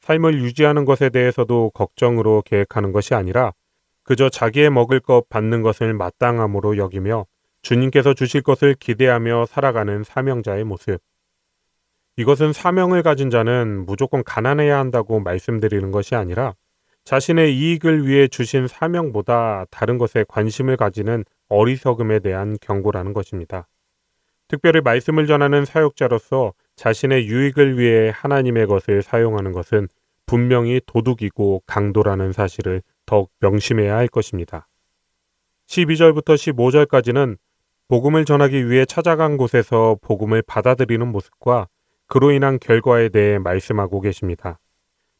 [0.00, 3.52] 삶을 유지하는 것에 대해서도 걱정으로 계획하는 것이 아니라
[4.02, 7.26] 그저 자기의 먹을 것 받는 것을 마땅함으로 여기며
[7.60, 11.02] 주님께서 주실 것을 기대하며 살아가는 사명자의 모습.
[12.16, 16.54] 이것은 사명을 가진 자는 무조건 가난해야 한다고 말씀드리는 것이 아니라
[17.08, 23.66] 자신의 이익을 위해 주신 사명보다 다른 것에 관심을 가지는 어리석음에 대한 경고라는 것입니다.
[24.46, 29.88] 특별히 말씀을 전하는 사역자로서 자신의 유익을 위해 하나님의 것을 사용하는 것은
[30.26, 34.68] 분명히 도둑이고 강도라는 사실을 더욱 명심해야 할 것입니다.
[35.66, 37.38] 12절부터 15절까지는
[37.88, 41.68] 복음을 전하기 위해 찾아간 곳에서 복음을 받아들이는 모습과
[42.06, 44.58] 그로 인한 결과에 대해 말씀하고 계십니다.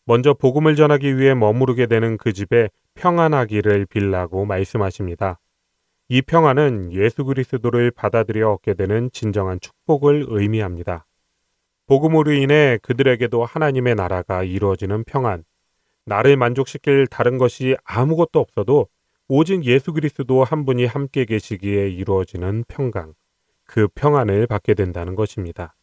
[0.09, 5.38] 먼저 복음을 전하기 위해 머무르게 되는 그 집에 평안하기를 빌라고 말씀하십니다.
[6.09, 11.04] 이 평안은 예수 그리스도를 받아들여 얻게 되는 진정한 축복을 의미합니다.
[11.88, 15.44] 복음으로 인해 그들에게도 하나님의 나라가 이루어지는 평안,
[16.06, 18.88] 나를 만족시킬 다른 것이 아무것도 없어도
[19.28, 23.12] 오직 예수 그리스도 한 분이 함께 계시기에 이루어지는 평강,
[23.66, 25.74] 그 평안을 받게 된다는 것입니다.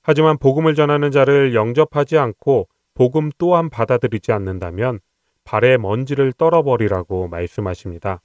[0.00, 5.00] 하지만 복음을 전하는 자를 영접하지 않고 복음 또한 받아들이지 않는다면
[5.44, 8.22] 발에 먼지를 떨어버리라고 말씀하십니다.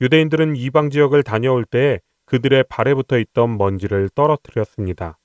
[0.00, 5.18] 유대인들은 이방 지역을 다녀올 때 그들의 발에 붙어 있던 먼지를 떨어뜨렸습니다.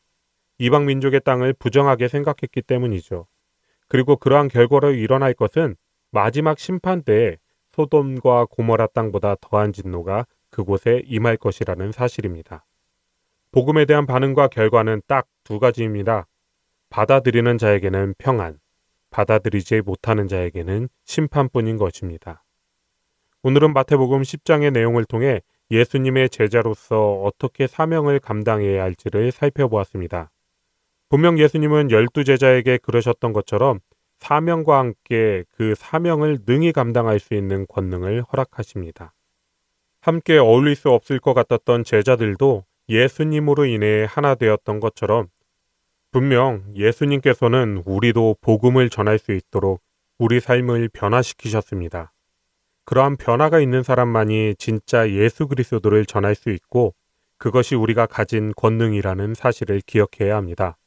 [0.57, 3.26] 이방 민족의 땅을 부정하게 생각했기 때문이죠.
[3.88, 5.76] 그리고 그러한 결과로 일어날 것은
[6.12, 7.38] 마지막 심판 때에
[7.72, 12.66] 소돔과 고모라 땅보다 더한 진노가 그곳에 임할 것이라는 사실입니다.
[13.51, 16.28] 복음에 대한 반응과 결과는 딱 두 가지입니다.
[16.89, 18.59] 받아들이는 자에게는 평안,
[19.11, 22.43] 받아들이지 못하는 자에게는 심판뿐인 것입니다.
[23.43, 30.31] 오늘은 마태복음 10장의 내용을 통해 예수님의 제자로서 어떻게 사명을 감당해야 할지를 살펴보았습니다.
[31.09, 33.79] 분명 예수님은 열두 제자에게 그러셨던 것처럼
[34.17, 39.13] 사명과 함께 그 사명을 능히 감당할 수 있는 권능을 허락하십니다.
[40.01, 45.27] 함께 어울릴 수 없을 것 같았던 제자들도 예수님으로 인해 하나 되었던 것처럼
[46.12, 49.82] 분명 예수님께서는 우리도 복음을 전할 수 있도록
[50.18, 52.12] 우리 삶을 변화시키셨습니다.
[52.86, 56.95] 그러한 변화가 있는 사람만이 진짜 예수 그리스도를 전할 수 있고
[57.38, 60.78] 그것이 우리가 가진 권능이라는 사실을 기억해야 합니다.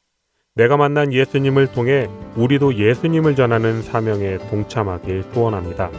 [0.55, 5.91] 내가 만난 예수님을 통해 우리도 예수님을 전하는 사명에 동참하길 소원합니다.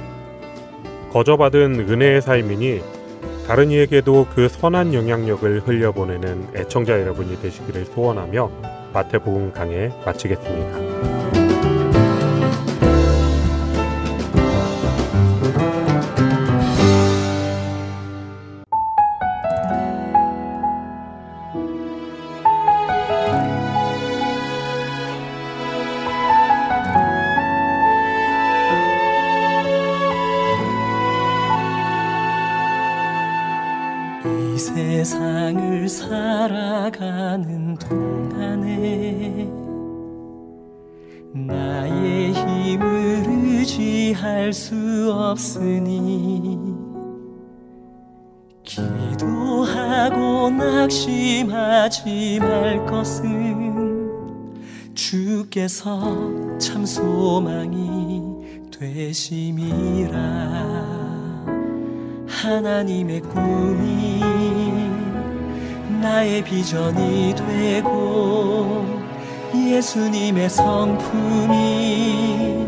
[1.11, 2.81] 거저받은 은혜의 삶이니
[3.47, 11.42] 다른 이에게도 그 선한 영향력을 흘려보내는 애청자 여러분이 되시기를 소원하며 마태복음 강해 마치겠습니다.
[55.63, 56.19] 주께서
[56.59, 58.21] 참 소망이
[58.69, 60.19] 되심이라.
[62.27, 64.19] 하나님의 꿈이
[66.01, 68.85] 나의 비전이 되고
[69.55, 72.67] 예수님의 성품이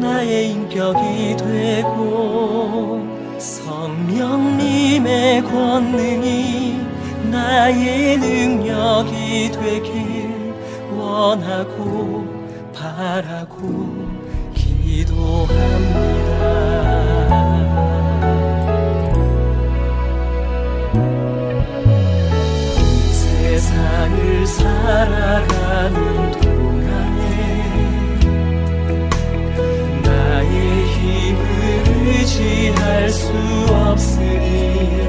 [0.00, 3.02] 나의 인격이 되고
[3.38, 6.84] 성령님의 권능이
[7.30, 10.36] 나의 능력이 되길
[11.06, 12.25] 원하고
[13.16, 13.56] 바라고
[14.52, 15.46] 기도합니다.
[23.10, 27.22] 세상을 살아가는 동안에
[30.02, 31.40] 나의 힘을
[32.08, 33.32] 의지할 수
[33.70, 35.06] 없으니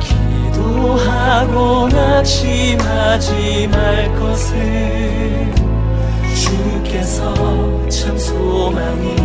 [0.00, 5.54] 기도하고 낙심하지 말 것을
[6.94, 7.34] 주께서
[7.88, 9.16] 참 소망이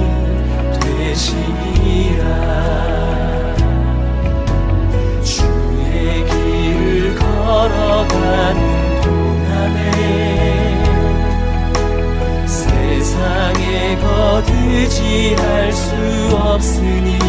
[0.79, 2.25] 되시니라.
[5.23, 9.91] 주의 길을 걸어가는 동안에
[12.47, 15.95] 세상에 거두지 할 수
[16.35, 17.19] 없으니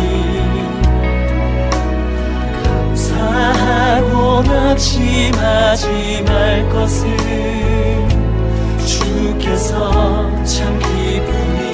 [2.65, 7.80] 감사하고 낙심하지 말 것을
[10.45, 11.73] 참 기쁨이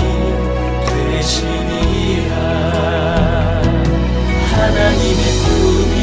[0.86, 2.34] 되시니라.
[4.50, 5.94] 하나님의 꿈이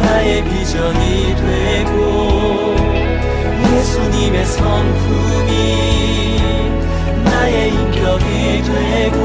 [0.00, 1.96] 나의 비전이 되고
[3.72, 5.50] 예수님의 성품이
[7.24, 9.16] 나의 인격이 되고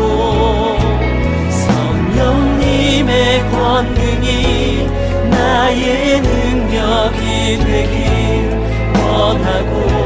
[1.50, 3.14] 성령님의
[3.50, 4.88] 권능이
[5.32, 7.98] 나의 능력이 되길
[9.02, 9.97] 원하고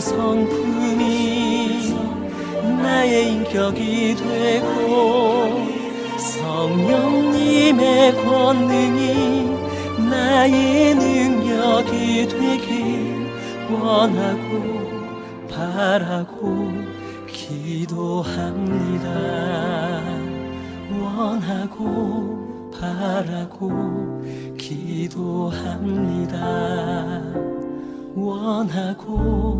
[0.00, 1.94] 성품이
[2.82, 5.68] 나의 인격이 되고
[6.18, 9.50] 성령님의 권능이
[10.08, 13.30] 나의 능력이 되길
[13.70, 14.80] 원하고
[15.48, 16.72] 바라고
[17.28, 19.08] 기도합니다.
[21.00, 24.22] 원하고 바라고
[24.56, 26.40] 기도합니다.
[28.14, 29.59] 원하고